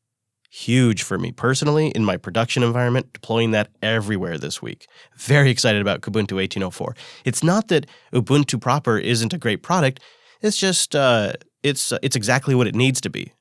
huge 0.54 1.02
for 1.02 1.18
me 1.18 1.32
personally 1.32 1.88
in 1.88 2.04
my 2.04 2.16
production 2.16 2.62
environment, 2.62 3.12
deploying 3.12 3.50
that 3.50 3.68
everywhere 3.82 4.38
this 4.38 4.62
week. 4.62 4.86
Very 5.16 5.50
excited 5.50 5.80
about 5.80 6.00
Kubuntu 6.00 6.36
1804. 6.36 6.94
It's 7.24 7.42
not 7.42 7.68
that 7.68 7.86
Ubuntu 8.12 8.60
proper 8.60 8.96
isn't 8.96 9.32
a 9.32 9.38
great 9.38 9.62
product, 9.62 10.00
it's 10.40 10.56
just 10.56 10.94
uh, 10.94 11.32
it's 11.62 11.90
uh, 11.90 11.98
it's 12.02 12.14
exactly 12.14 12.54
what 12.54 12.68
it 12.68 12.74
needs 12.74 13.00
to 13.00 13.10
be. 13.10 13.32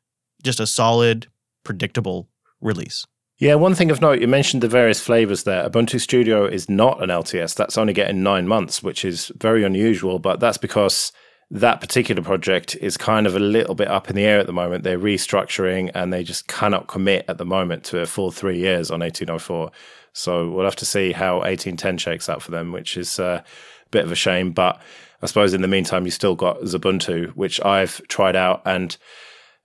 Just 0.42 0.60
a 0.60 0.66
solid, 0.66 1.28
predictable 1.64 2.30
release. 2.62 3.06
Yeah, 3.38 3.56
one 3.56 3.76
thing 3.76 3.92
of 3.92 4.02
note, 4.02 4.22
you 4.22 4.28
mentioned 4.28 4.64
the 4.64 4.68
various 4.68 5.00
flavors 5.00 5.44
there. 5.44 5.70
Ubuntu 5.70 6.00
Studio 6.00 6.46
is 6.46 6.70
not 6.70 7.04
an 7.04 7.10
LTS. 7.10 7.56
That's 7.56 7.78
only 7.78 7.94
getting 7.94 8.24
nine 8.24 8.48
months, 8.48 8.82
which 8.82 9.04
is 9.04 9.32
very 9.38 9.64
unusual, 9.64 10.18
but 10.18 10.40
that's 10.40 10.58
because 10.58 11.12
that 11.54 11.80
particular 11.80 12.24
project 12.24 12.76
is 12.82 12.98
kind 12.98 13.28
of 13.28 13.36
a 13.36 13.40
little 13.40 13.76
bit 13.76 13.88
up 13.88 14.10
in 14.10 14.16
the 14.16 14.26
air 14.26 14.40
at 14.40 14.48
the 14.48 14.54
moment. 14.54 14.84
They're 14.84 14.98
restructuring 14.98 15.92
and 15.94 16.12
they 16.12 16.24
just 16.24 16.48
cannot 16.48 16.88
commit 16.88 17.26
at 17.28 17.38
the 17.38 17.46
moment 17.46 17.84
to 17.86 18.00
a 18.00 18.08
full 18.08 18.32
three 18.32 18.58
years 18.58 18.90
on 18.90 19.02
1804. 19.02 19.70
So 20.14 20.50
we'll 20.50 20.66
have 20.66 20.76
to 20.78 20.86
see 20.86 21.12
how 21.12 21.36
1810 21.36 22.00
shakes 22.00 22.28
out 22.28 22.42
for 22.42 22.50
them, 22.50 22.72
which 22.72 22.98
is 22.98 23.20
uh, 23.20 23.44
a 23.44 23.90
bit 23.92 24.04
of 24.04 24.12
a 24.12 24.16
shame. 24.16 24.52
But 24.52 24.82
I 25.22 25.28
suppose 25.28 25.54
in 25.54 25.62
the 25.62 25.68
meantime, 25.68 26.06
you've 26.06 26.16
still 26.16 26.34
got 26.34 26.60
Xubuntu, 26.62 27.30
which 27.36 27.64
I've 27.64 28.02
tried 28.08 28.36
out 28.36 28.64
and 28.66 28.98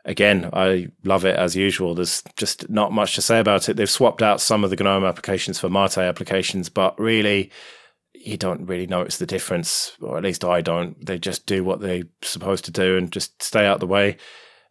again, 0.05 0.51
I 0.53 0.89
love 1.05 1.25
it 1.25 1.37
as 1.37 1.57
usual. 1.57 1.95
There's 1.95 2.23
just 2.37 2.69
not 2.69 2.93
much 2.93 3.15
to 3.15 3.23
say 3.23 3.41
about 3.41 3.67
it. 3.71 3.79
They've 3.79 3.89
swapped 3.89 4.21
out 4.21 4.43
some 4.43 4.63
of 4.63 4.69
the 4.69 4.77
GNOME 4.77 5.05
applications 5.05 5.59
for 5.59 5.71
Mate 5.71 5.97
applications, 5.97 6.69
but 6.69 6.99
really, 7.01 7.51
you 8.29 8.37
don't 8.37 8.67
really 8.67 8.87
notice 8.87 9.19
the 9.19 9.27
difference, 9.27 9.93
or 10.01 10.17
at 10.19 10.25
least 10.25 10.45
I 10.45 10.61
don't. 10.61 11.05
They 11.05 11.19
just 11.19 11.47
do 11.47 11.65
what 11.65 11.81
they're 11.81 12.05
supposed 12.23 12.65
to 12.67 12.71
do 12.71 12.97
and 12.97 13.11
just 13.11 13.43
stay 13.43 13.67
out 13.67 13.75
of 13.75 13.81
the 13.81 13.87
way. 13.87 14.17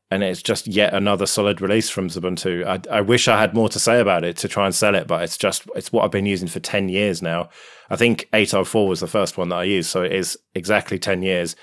And 0.10 0.24
it's 0.24 0.41
just 0.41 0.67
yet 0.67 0.93
another 0.93 1.26
solid 1.26 1.60
release 1.60 1.89
from 1.89 2.08
Xubuntu. 2.08 2.65
I, 2.65 2.98
I 2.98 3.02
wish 3.02 3.28
I 3.28 3.39
had 3.39 3.54
more 3.54 3.67
to 3.70 3.80
say 3.80 4.00
about 4.00 4.24
it 4.24 4.38
to 4.38 4.48
try 4.48 4.65
and 4.65 4.74
sell 4.74 4.96
it, 4.96 5.08
but 5.08 5.22
it's 5.24 5.38
just 5.38 5.63
it's 5.76 5.91
what 5.91 6.06
I've 6.06 6.12
been 6.12 6.26
using 6.26 6.48
for 6.48 6.62
ten 6.62 6.88
years 6.88 7.22
now. 7.22 7.50
I 7.89 7.96
think 7.98 8.30
804 8.32 8.88
was 8.88 9.00
the 9.02 9.08
first 9.08 9.38
one 9.38 9.50
that 9.50 9.58
I 9.58 9.63
used, 9.63 9.89
so 9.89 10.04
it 10.04 10.13
is 10.13 10.38
exactly 10.56 10.98
ten 10.98 11.24
years, 11.24 11.56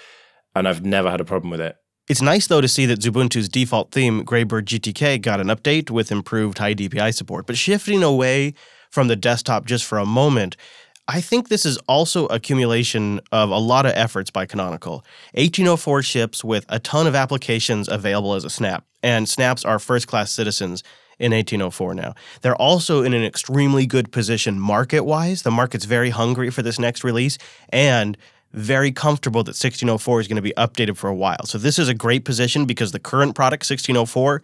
and 0.55 0.69
I've 0.69 0.85
never 0.85 1.11
had 1.11 1.23
a 1.23 1.25
problem 1.25 1.51
with 1.51 1.61
it. 1.61 1.77
It's 2.07 2.21
nice 2.21 2.47
though 2.47 2.61
to 2.61 2.69
see 2.69 2.85
that 2.85 3.01
Xubuntu's 3.01 3.49
default 3.49 3.93
theme, 3.93 4.27
Greybird 4.27 4.65
GTK, 4.65 5.23
got 5.23 5.41
an 5.41 5.47
update 5.47 5.89
with 5.89 6.13
improved 6.13 6.59
high 6.59 6.75
DPI 6.75 7.15
support. 7.15 7.47
But 7.47 7.57
shifting 7.57 8.03
away 8.03 8.53
from 8.91 9.09
the 9.09 9.17
desktop 9.17 9.65
just 9.65 9.87
for 9.87 9.97
a 9.97 10.05
moment, 10.05 10.57
I 11.07 11.21
think 11.21 11.49
this 11.49 11.67
is 11.67 11.77
also 11.87 12.27
accumulation 12.27 13.21
of 13.31 13.51
a 13.51 13.59
lot 13.59 13.85
of 13.85 13.93
efforts 13.95 14.31
by 14.31 14.47
Canonical. 14.47 15.05
1804 15.35 16.03
ships 16.03 16.43
with 16.43 16.65
a 16.71 16.79
ton 16.79 17.07
of 17.07 17.15
applications 17.15 17.89
available 17.89 18.35
as 18.35 18.45
a 18.45 18.51
snap, 18.51 18.87
and 19.03 19.29
snaps 19.29 19.67
are 19.67 19.79
first 19.79 20.07
class 20.07 20.33
citizens 20.33 20.83
in 21.19 21.33
1804 21.33 21.95
now. 21.95 22.15
They're 22.41 22.57
also 22.57 23.03
in 23.03 23.13
an 23.13 23.23
extremely 23.23 23.87
good 23.87 24.13
position 24.13 24.59
market 24.59 25.05
wise. 25.05 25.43
The 25.43 25.51
market's 25.51 25.85
very 25.85 26.09
hungry 26.09 26.49
for 26.51 26.63
this 26.63 26.79
next 26.79 27.05
release, 27.05 27.37
and 27.69 28.17
very 28.55 28.91
comfortable 28.91 29.43
that 29.43 29.51
1604 29.51 30.21
is 30.21 30.29
going 30.29 30.37
to 30.37 30.43
be 30.43 30.55
updated 30.57 30.97
for 30.97 31.09
a 31.11 31.15
while. 31.15 31.45
So 31.45 31.59
this 31.59 31.79
is 31.79 31.89
a 31.89 31.95
great 31.95 32.25
position 32.25 32.65
because 32.65 32.93
the 32.93 32.99
current 32.99 33.35
product 33.35 33.69
1604 33.69 34.43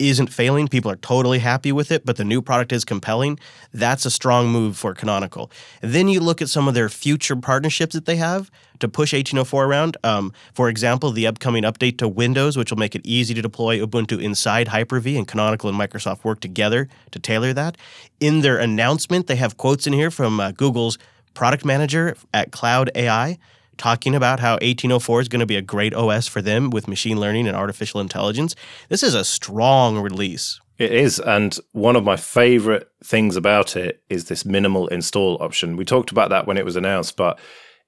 isn't 0.00 0.28
failing. 0.28 0.66
People 0.66 0.90
are 0.90 0.96
totally 0.96 1.38
happy 1.38 1.70
with 1.70 1.92
it, 1.92 2.04
but 2.04 2.16
the 2.16 2.24
new 2.24 2.42
product 2.42 2.72
is 2.72 2.84
compelling. 2.84 3.38
That's 3.72 4.04
a 4.06 4.10
strong 4.10 4.48
move 4.48 4.76
for 4.76 4.94
Canonical. 4.94 5.50
And 5.82 5.92
then 5.92 6.08
you 6.08 6.20
look 6.20 6.40
at 6.42 6.48
some 6.48 6.66
of 6.66 6.74
their 6.74 6.88
future 6.88 7.36
partnerships 7.36 7.94
that 7.94 8.06
they 8.06 8.16
have 8.16 8.50
to 8.80 8.88
push 8.88 9.12
1804 9.12 9.64
around. 9.64 9.96
Um, 10.02 10.32
for 10.54 10.68
example, 10.68 11.10
the 11.10 11.26
upcoming 11.26 11.64
update 11.64 11.98
to 11.98 12.08
Windows, 12.08 12.56
which 12.56 12.70
will 12.70 12.78
make 12.78 12.94
it 12.94 13.02
easy 13.04 13.34
to 13.34 13.42
deploy 13.42 13.78
Ubuntu 13.78 14.20
inside 14.20 14.68
Hyper 14.68 14.98
V, 15.00 15.16
and 15.16 15.28
Canonical 15.28 15.68
and 15.68 15.78
Microsoft 15.78 16.24
work 16.24 16.40
together 16.40 16.88
to 17.10 17.18
tailor 17.18 17.52
that. 17.52 17.76
In 18.20 18.40
their 18.40 18.58
announcement, 18.58 19.26
they 19.26 19.36
have 19.36 19.56
quotes 19.56 19.86
in 19.86 19.92
here 19.92 20.10
from 20.10 20.40
uh, 20.40 20.52
Google's 20.52 20.98
product 21.34 21.64
manager 21.64 22.16
at 22.32 22.50
Cloud 22.50 22.90
AI 22.94 23.38
talking 23.76 24.14
about 24.14 24.40
how 24.40 24.52
1804 24.54 25.20
is 25.22 25.28
going 25.28 25.40
to 25.40 25.46
be 25.46 25.56
a 25.56 25.62
great 25.62 25.94
OS 25.94 26.26
for 26.26 26.42
them 26.42 26.70
with 26.70 26.88
machine 26.88 27.18
learning 27.18 27.46
and 27.46 27.56
artificial 27.56 28.00
intelligence. 28.00 28.54
This 28.88 29.02
is 29.02 29.14
a 29.14 29.24
strong 29.24 29.98
release. 29.98 30.60
It 30.78 30.92
is. 30.92 31.18
And 31.18 31.56
one 31.72 31.96
of 31.96 32.04
my 32.04 32.16
favorite 32.16 32.90
things 33.04 33.36
about 33.36 33.76
it 33.76 34.02
is 34.08 34.26
this 34.26 34.44
minimal 34.44 34.88
install 34.88 35.36
option. 35.42 35.76
We 35.76 35.84
talked 35.84 36.10
about 36.10 36.30
that 36.30 36.46
when 36.46 36.56
it 36.56 36.64
was 36.64 36.76
announced, 36.76 37.16
but 37.16 37.38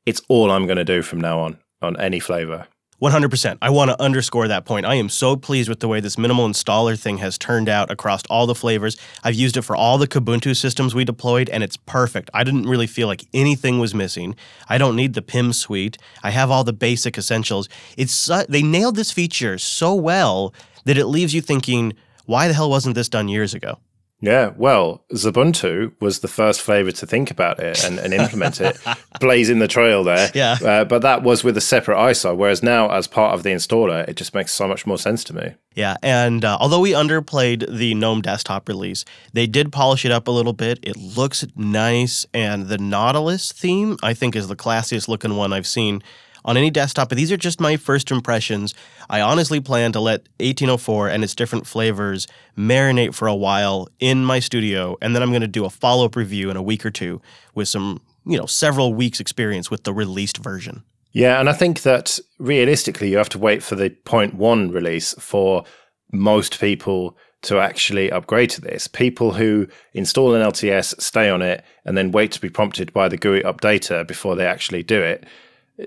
it's 0.04 0.20
all 0.28 0.50
I'm 0.50 0.66
going 0.66 0.76
to 0.76 0.84
do 0.84 1.02
from 1.02 1.20
now 1.20 1.40
on 1.40 1.58
on 1.80 1.98
any 2.00 2.20
flavor. 2.20 2.68
100%. 3.02 3.58
I 3.60 3.68
want 3.68 3.90
to 3.90 4.00
underscore 4.00 4.46
that 4.46 4.64
point. 4.64 4.86
I 4.86 4.94
am 4.94 5.08
so 5.08 5.34
pleased 5.34 5.68
with 5.68 5.80
the 5.80 5.88
way 5.88 5.98
this 5.98 6.16
minimal 6.16 6.48
installer 6.48 6.96
thing 6.96 7.18
has 7.18 7.36
turned 7.36 7.68
out 7.68 7.90
across 7.90 8.22
all 8.30 8.46
the 8.46 8.54
flavors. 8.54 8.96
I've 9.24 9.34
used 9.34 9.56
it 9.56 9.62
for 9.62 9.74
all 9.74 9.98
the 9.98 10.06
Kubuntu 10.06 10.56
systems 10.56 10.94
we 10.94 11.04
deployed, 11.04 11.50
and 11.50 11.64
it's 11.64 11.76
perfect. 11.76 12.30
I 12.32 12.44
didn't 12.44 12.68
really 12.68 12.86
feel 12.86 13.08
like 13.08 13.24
anything 13.34 13.80
was 13.80 13.92
missing. 13.92 14.36
I 14.68 14.78
don't 14.78 14.94
need 14.94 15.14
the 15.14 15.22
PIM 15.22 15.52
suite. 15.52 15.98
I 16.22 16.30
have 16.30 16.52
all 16.52 16.62
the 16.62 16.72
basic 16.72 17.18
essentials. 17.18 17.68
It's 17.96 18.30
they 18.48 18.62
nailed 18.62 18.94
this 18.94 19.10
feature 19.10 19.58
so 19.58 19.94
well 19.96 20.54
that 20.84 20.96
it 20.96 21.06
leaves 21.06 21.34
you 21.34 21.40
thinking, 21.40 21.94
why 22.26 22.46
the 22.46 22.54
hell 22.54 22.70
wasn't 22.70 22.94
this 22.94 23.08
done 23.08 23.26
years 23.26 23.52
ago? 23.52 23.78
Yeah, 24.22 24.52
well, 24.56 25.02
Xubuntu 25.12 25.92
was 26.00 26.20
the 26.20 26.28
first 26.28 26.60
flavor 26.60 26.92
to 26.92 27.06
think 27.06 27.32
about 27.32 27.58
it 27.58 27.82
and, 27.84 27.98
and 27.98 28.14
implement 28.14 28.60
it, 28.60 28.78
blazing 29.20 29.58
the 29.58 29.66
trail 29.66 30.04
there. 30.04 30.30
Yeah. 30.32 30.58
Uh, 30.64 30.84
but 30.84 31.02
that 31.02 31.24
was 31.24 31.42
with 31.42 31.56
a 31.56 31.60
separate 31.60 31.96
ISO, 31.96 32.36
whereas 32.36 32.62
now, 32.62 32.88
as 32.88 33.08
part 33.08 33.34
of 33.34 33.42
the 33.42 33.50
installer, 33.50 34.08
it 34.08 34.14
just 34.14 34.32
makes 34.32 34.52
so 34.52 34.68
much 34.68 34.86
more 34.86 34.96
sense 34.96 35.24
to 35.24 35.34
me. 35.34 35.54
Yeah, 35.74 35.96
and 36.04 36.44
uh, 36.44 36.56
although 36.60 36.78
we 36.78 36.92
underplayed 36.92 37.66
the 37.68 37.94
GNOME 37.94 38.22
desktop 38.22 38.68
release, 38.68 39.04
they 39.32 39.48
did 39.48 39.72
polish 39.72 40.04
it 40.04 40.12
up 40.12 40.28
a 40.28 40.30
little 40.30 40.52
bit. 40.52 40.78
It 40.82 40.96
looks 40.96 41.44
nice, 41.56 42.24
and 42.32 42.68
the 42.68 42.78
Nautilus 42.78 43.50
theme, 43.50 43.96
I 44.04 44.14
think, 44.14 44.36
is 44.36 44.46
the 44.46 44.56
classiest 44.56 45.08
looking 45.08 45.34
one 45.34 45.52
I've 45.52 45.66
seen 45.66 46.00
on 46.44 46.56
any 46.56 46.70
desktop, 46.70 47.08
but 47.08 47.16
these 47.16 47.32
are 47.32 47.36
just 47.36 47.60
my 47.60 47.76
first 47.76 48.10
impressions. 48.10 48.74
I 49.08 49.20
honestly 49.20 49.60
plan 49.60 49.92
to 49.92 50.00
let 50.00 50.22
1804 50.40 51.08
and 51.08 51.24
its 51.24 51.34
different 51.34 51.66
flavors 51.66 52.26
marinate 52.56 53.14
for 53.14 53.28
a 53.28 53.34
while 53.34 53.88
in 54.00 54.24
my 54.24 54.40
studio, 54.40 54.96
and 55.00 55.14
then 55.14 55.22
I'm 55.22 55.30
going 55.30 55.42
to 55.42 55.48
do 55.48 55.64
a 55.64 55.70
follow 55.70 56.06
up 56.06 56.16
review 56.16 56.50
in 56.50 56.56
a 56.56 56.62
week 56.62 56.84
or 56.84 56.90
two 56.90 57.20
with 57.54 57.68
some, 57.68 58.00
you 58.26 58.36
know, 58.36 58.46
several 58.46 58.94
weeks' 58.94 59.20
experience 59.20 59.70
with 59.70 59.84
the 59.84 59.92
released 59.92 60.38
version. 60.38 60.82
Yeah, 61.12 61.38
and 61.38 61.48
I 61.48 61.52
think 61.52 61.82
that 61.82 62.18
realistically, 62.38 63.10
you 63.10 63.18
have 63.18 63.28
to 63.30 63.38
wait 63.38 63.62
for 63.62 63.76
the 63.76 63.90
point 63.90 64.34
one 64.34 64.70
release 64.70 65.14
for 65.18 65.64
most 66.10 66.58
people 66.58 67.16
to 67.42 67.58
actually 67.58 68.10
upgrade 68.10 68.50
to 68.50 68.60
this. 68.60 68.86
People 68.86 69.32
who 69.32 69.66
install 69.92 70.34
an 70.34 70.42
LTS, 70.42 71.00
stay 71.00 71.28
on 71.28 71.42
it, 71.42 71.64
and 71.84 71.98
then 71.98 72.12
wait 72.12 72.32
to 72.32 72.40
be 72.40 72.48
prompted 72.48 72.92
by 72.92 73.08
the 73.08 73.16
GUI 73.16 73.42
updater 73.42 74.06
before 74.06 74.36
they 74.36 74.46
actually 74.46 74.82
do 74.82 75.02
it 75.02 75.26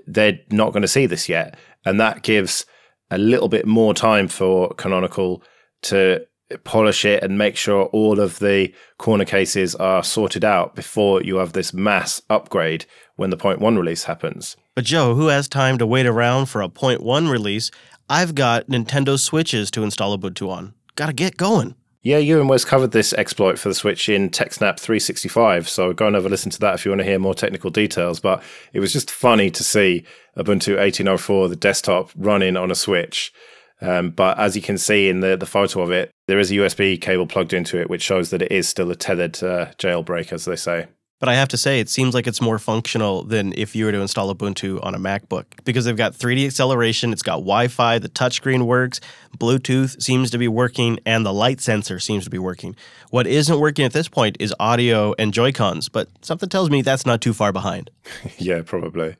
they're 0.06 0.38
not 0.50 0.72
going 0.72 0.82
to 0.82 0.88
see 0.88 1.06
this 1.06 1.28
yet. 1.28 1.56
And 1.84 2.00
that 2.00 2.22
gives 2.22 2.66
a 3.10 3.18
little 3.18 3.48
bit 3.48 3.66
more 3.66 3.94
time 3.94 4.28
for 4.28 4.74
Canonical 4.74 5.42
to 5.82 6.26
polish 6.64 7.04
it 7.04 7.22
and 7.22 7.36
make 7.36 7.56
sure 7.56 7.84
all 7.86 8.20
of 8.20 8.38
the 8.38 8.72
corner 8.98 9.24
cases 9.24 9.74
are 9.74 10.04
sorted 10.04 10.44
out 10.44 10.74
before 10.76 11.22
you 11.22 11.36
have 11.36 11.52
this 11.52 11.72
mass 11.72 12.22
upgrade 12.30 12.86
when 13.16 13.30
the 13.30 13.36
point 13.36 13.60
one 13.60 13.76
release 13.76 14.04
happens. 14.04 14.56
But 14.74 14.84
Joe, 14.84 15.14
who 15.14 15.28
has 15.28 15.48
time 15.48 15.78
to 15.78 15.86
wait 15.86 16.06
around 16.06 16.46
for 16.46 16.60
a 16.60 16.68
point 16.68 17.02
one 17.02 17.28
release? 17.28 17.70
I've 18.08 18.34
got 18.34 18.68
Nintendo 18.68 19.18
Switches 19.18 19.70
to 19.72 19.82
install 19.82 20.16
Ubuntu 20.16 20.48
on. 20.48 20.74
Gotta 20.94 21.12
get 21.12 21.36
going. 21.36 21.74
Yeah, 22.02 22.18
you 22.18 22.38
and 22.38 22.48
Wes 22.48 22.64
covered 22.64 22.92
this 22.92 23.12
exploit 23.14 23.58
for 23.58 23.68
the 23.68 23.74
Switch 23.74 24.08
in 24.08 24.30
TechSnap 24.30 24.78
365, 24.78 25.68
so 25.68 25.92
go 25.92 26.06
and 26.06 26.14
have 26.14 26.24
a 26.24 26.28
listen 26.28 26.50
to 26.52 26.60
that 26.60 26.74
if 26.74 26.84
you 26.84 26.90
want 26.90 27.00
to 27.00 27.04
hear 27.06 27.18
more 27.18 27.34
technical 27.34 27.70
details. 27.70 28.20
But 28.20 28.42
it 28.72 28.80
was 28.80 28.92
just 28.92 29.10
funny 29.10 29.50
to 29.50 29.64
see 29.64 30.04
Ubuntu 30.36 30.76
18.04, 30.76 31.48
the 31.48 31.56
desktop, 31.56 32.10
running 32.16 32.56
on 32.56 32.70
a 32.70 32.76
Switch. 32.76 33.32
Um, 33.80 34.10
but 34.10 34.38
as 34.38 34.56
you 34.56 34.62
can 34.62 34.78
see 34.78 35.08
in 35.08 35.20
the, 35.20 35.36
the 35.36 35.46
photo 35.46 35.82
of 35.82 35.90
it, 35.90 36.10
there 36.28 36.38
is 36.38 36.50
a 36.50 36.54
USB 36.54 37.00
cable 37.00 37.26
plugged 37.26 37.52
into 37.52 37.80
it, 37.80 37.90
which 37.90 38.02
shows 38.02 38.30
that 38.30 38.42
it 38.42 38.52
is 38.52 38.68
still 38.68 38.90
a 38.90 38.96
tethered 38.96 39.42
uh, 39.42 39.66
jailbreak, 39.78 40.32
as 40.32 40.44
they 40.44 40.56
say. 40.56 40.86
But 41.18 41.30
I 41.30 41.34
have 41.34 41.48
to 41.48 41.56
say, 41.56 41.80
it 41.80 41.88
seems 41.88 42.14
like 42.14 42.26
it's 42.26 42.42
more 42.42 42.58
functional 42.58 43.22
than 43.24 43.54
if 43.56 43.74
you 43.74 43.86
were 43.86 43.92
to 43.92 44.00
install 44.00 44.34
Ubuntu 44.34 44.84
on 44.84 44.94
a 44.94 44.98
MacBook 44.98 45.44
because 45.64 45.86
they've 45.86 45.96
got 45.96 46.12
3D 46.12 46.46
acceleration, 46.46 47.10
it's 47.10 47.22
got 47.22 47.36
Wi 47.36 47.68
Fi, 47.68 47.98
the 47.98 48.10
touchscreen 48.10 48.66
works, 48.66 49.00
Bluetooth 49.38 50.00
seems 50.02 50.30
to 50.30 50.38
be 50.38 50.46
working, 50.46 50.98
and 51.06 51.24
the 51.24 51.32
light 51.32 51.62
sensor 51.62 51.98
seems 51.98 52.24
to 52.24 52.30
be 52.30 52.38
working. 52.38 52.76
What 53.10 53.26
isn't 53.26 53.58
working 53.58 53.86
at 53.86 53.94
this 53.94 54.08
point 54.08 54.36
is 54.40 54.54
audio 54.60 55.14
and 55.18 55.32
Joy-Cons, 55.32 55.88
but 55.88 56.08
something 56.20 56.50
tells 56.50 56.68
me 56.68 56.82
that's 56.82 57.06
not 57.06 57.22
too 57.22 57.32
far 57.32 57.50
behind. 57.50 57.90
yeah, 58.38 58.60
probably. 58.62 59.16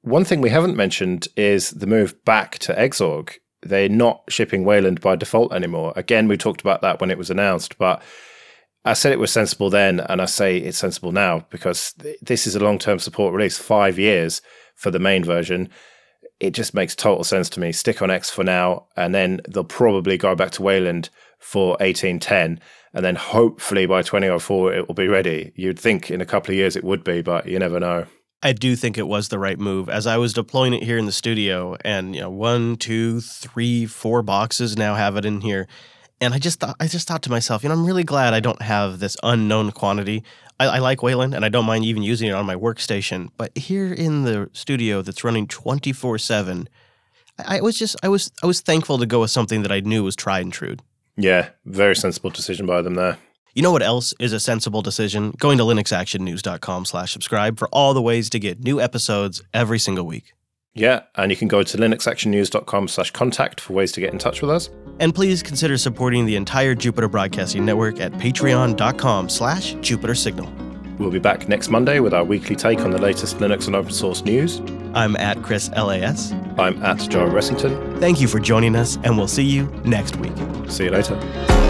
One 0.00 0.24
thing 0.24 0.40
we 0.40 0.50
haven't 0.50 0.76
mentioned 0.76 1.28
is 1.36 1.70
the 1.70 1.86
move 1.86 2.24
back 2.24 2.58
to 2.60 2.74
Xorg. 2.74 3.34
They're 3.62 3.88
not 3.88 4.24
shipping 4.28 4.64
Wayland 4.64 5.00
by 5.00 5.14
default 5.14 5.52
anymore. 5.52 5.92
Again, 5.94 6.26
we 6.26 6.36
talked 6.36 6.60
about 6.60 6.82
that 6.82 7.00
when 7.00 7.12
it 7.12 7.18
was 7.18 7.30
announced, 7.30 7.78
but 7.78 8.02
I 8.84 8.94
said 8.94 9.12
it 9.12 9.20
was 9.20 9.32
sensible 9.32 9.70
then, 9.70 10.00
and 10.00 10.20
I 10.20 10.24
say 10.24 10.58
it's 10.58 10.78
sensible 10.78 11.12
now 11.12 11.46
because 11.50 11.92
th- 11.94 12.18
this 12.20 12.46
is 12.46 12.56
a 12.56 12.60
long 12.60 12.78
term 12.78 12.98
support 12.98 13.32
release, 13.32 13.56
five 13.56 13.98
years 13.98 14.42
for 14.74 14.90
the 14.90 14.98
main 14.98 15.22
version. 15.22 15.68
It 16.40 16.50
just 16.50 16.74
makes 16.74 16.96
total 16.96 17.22
sense 17.22 17.48
to 17.50 17.60
me. 17.60 17.70
Stick 17.70 18.02
on 18.02 18.10
X 18.10 18.28
for 18.28 18.42
now, 18.42 18.86
and 18.96 19.14
then 19.14 19.40
they'll 19.48 19.62
probably 19.62 20.18
go 20.18 20.34
back 20.34 20.50
to 20.52 20.62
Wayland 20.62 21.10
for 21.38 21.70
1810, 21.80 22.58
and 22.92 23.04
then 23.04 23.14
hopefully 23.14 23.86
by 23.86 24.02
2004 24.02 24.74
it 24.74 24.88
will 24.88 24.94
be 24.94 25.06
ready. 25.06 25.52
You'd 25.54 25.78
think 25.78 26.10
in 26.10 26.20
a 26.20 26.26
couple 26.26 26.50
of 26.50 26.56
years 26.56 26.74
it 26.74 26.82
would 26.82 27.04
be, 27.04 27.22
but 27.22 27.46
you 27.46 27.60
never 27.60 27.78
know. 27.78 28.06
I 28.44 28.52
do 28.52 28.74
think 28.74 28.98
it 28.98 29.06
was 29.06 29.28
the 29.28 29.38
right 29.38 29.58
move. 29.58 29.88
As 29.88 30.08
I 30.08 30.16
was 30.16 30.32
deploying 30.32 30.74
it 30.74 30.82
here 30.82 30.98
in 30.98 31.06
the 31.06 31.12
studio, 31.12 31.76
and 31.84 32.16
you 32.16 32.22
know, 32.22 32.30
one, 32.30 32.74
two, 32.74 33.20
three, 33.20 33.86
four 33.86 34.22
boxes 34.22 34.76
now 34.76 34.96
have 34.96 35.16
it 35.16 35.24
in 35.24 35.42
here 35.42 35.68
and 36.22 36.32
I 36.32 36.38
just 36.38 36.60
thought 36.60 36.76
I 36.78 36.86
just 36.86 37.08
thought 37.08 37.22
to 37.22 37.30
myself, 37.30 37.62
you 37.62 37.68
know, 37.68 37.74
I'm 37.74 37.84
really 37.84 38.04
glad 38.04 38.32
I 38.32 38.40
don't 38.40 38.62
have 38.62 39.00
this 39.00 39.16
unknown 39.22 39.72
quantity. 39.72 40.22
I, 40.60 40.66
I, 40.66 40.78
like 40.78 41.02
Wayland, 41.02 41.34
and 41.34 41.44
I 41.44 41.48
don't 41.48 41.66
mind 41.66 41.84
even 41.84 42.04
using 42.04 42.28
it 42.28 42.32
on 42.32 42.46
my 42.46 42.54
workstation. 42.54 43.30
But 43.36 43.56
here 43.58 43.92
in 43.92 44.22
the 44.22 44.48
studio, 44.52 45.02
that's 45.02 45.24
running 45.24 45.48
24 45.48 46.18
seven, 46.18 46.68
I 47.38 47.60
was 47.60 47.76
just 47.76 47.96
I 48.02 48.08
was 48.08 48.30
I 48.42 48.46
was 48.46 48.60
thankful 48.60 48.98
to 48.98 49.06
go 49.06 49.20
with 49.20 49.30
something 49.30 49.62
that 49.62 49.72
I 49.72 49.80
knew 49.80 50.04
was 50.04 50.14
tried 50.14 50.44
and 50.44 50.52
true. 50.52 50.76
Yeah, 51.16 51.50
very 51.64 51.96
sensible 51.96 52.30
decision 52.30 52.66
by 52.66 52.80
them 52.82 52.94
there. 52.94 53.18
You 53.54 53.62
know 53.62 53.72
what 53.72 53.82
else 53.82 54.14
is 54.18 54.32
a 54.32 54.40
sensible 54.40 54.80
decision? 54.80 55.34
Going 55.38 55.58
to 55.58 55.64
linuxactionnews.com 55.64 56.86
slash 56.86 57.12
subscribe 57.12 57.58
for 57.58 57.68
all 57.68 57.92
the 57.92 58.00
ways 58.00 58.30
to 58.30 58.38
get 58.38 58.64
new 58.64 58.80
episodes 58.80 59.42
every 59.52 59.78
single 59.78 60.06
week. 60.06 60.32
Yeah, 60.74 61.02
and 61.16 61.30
you 61.30 61.36
can 61.36 61.48
go 61.48 61.62
to 61.62 61.76
linuxactionnews.com 61.76 62.88
slash 62.88 63.10
contact 63.10 63.60
for 63.60 63.74
ways 63.74 63.92
to 63.92 64.00
get 64.00 64.12
in 64.12 64.18
touch 64.18 64.40
with 64.40 64.50
us. 64.50 64.70
And 65.00 65.14
please 65.14 65.42
consider 65.42 65.76
supporting 65.76 66.24
the 66.26 66.36
entire 66.36 66.74
Jupiter 66.74 67.08
Broadcasting 67.08 67.64
Network 67.64 68.00
at 68.00 68.12
patreon.com 68.12 69.28
slash 69.28 69.74
Jupiter 69.74 70.14
Signal. 70.14 70.50
We'll 70.98 71.10
be 71.10 71.18
back 71.18 71.48
next 71.48 71.68
Monday 71.68 72.00
with 72.00 72.14
our 72.14 72.24
weekly 72.24 72.54
take 72.54 72.80
on 72.80 72.90
the 72.90 73.00
latest 73.00 73.38
Linux 73.38 73.66
and 73.66 73.74
open 73.74 73.92
source 73.92 74.24
news. 74.24 74.60
I'm 74.94 75.16
at 75.16 75.42
Chris 75.42 75.70
LAS. 75.70 76.32
I'm 76.58 76.82
at 76.82 76.98
Joe 77.10 77.28
Ressington. 77.28 77.98
Thank 77.98 78.20
you 78.20 78.28
for 78.28 78.38
joining 78.38 78.76
us, 78.76 78.98
and 79.02 79.16
we'll 79.16 79.28
see 79.28 79.44
you 79.44 79.66
next 79.84 80.16
week. 80.16 80.32
See 80.68 80.84
you 80.84 80.90
later. 80.90 81.61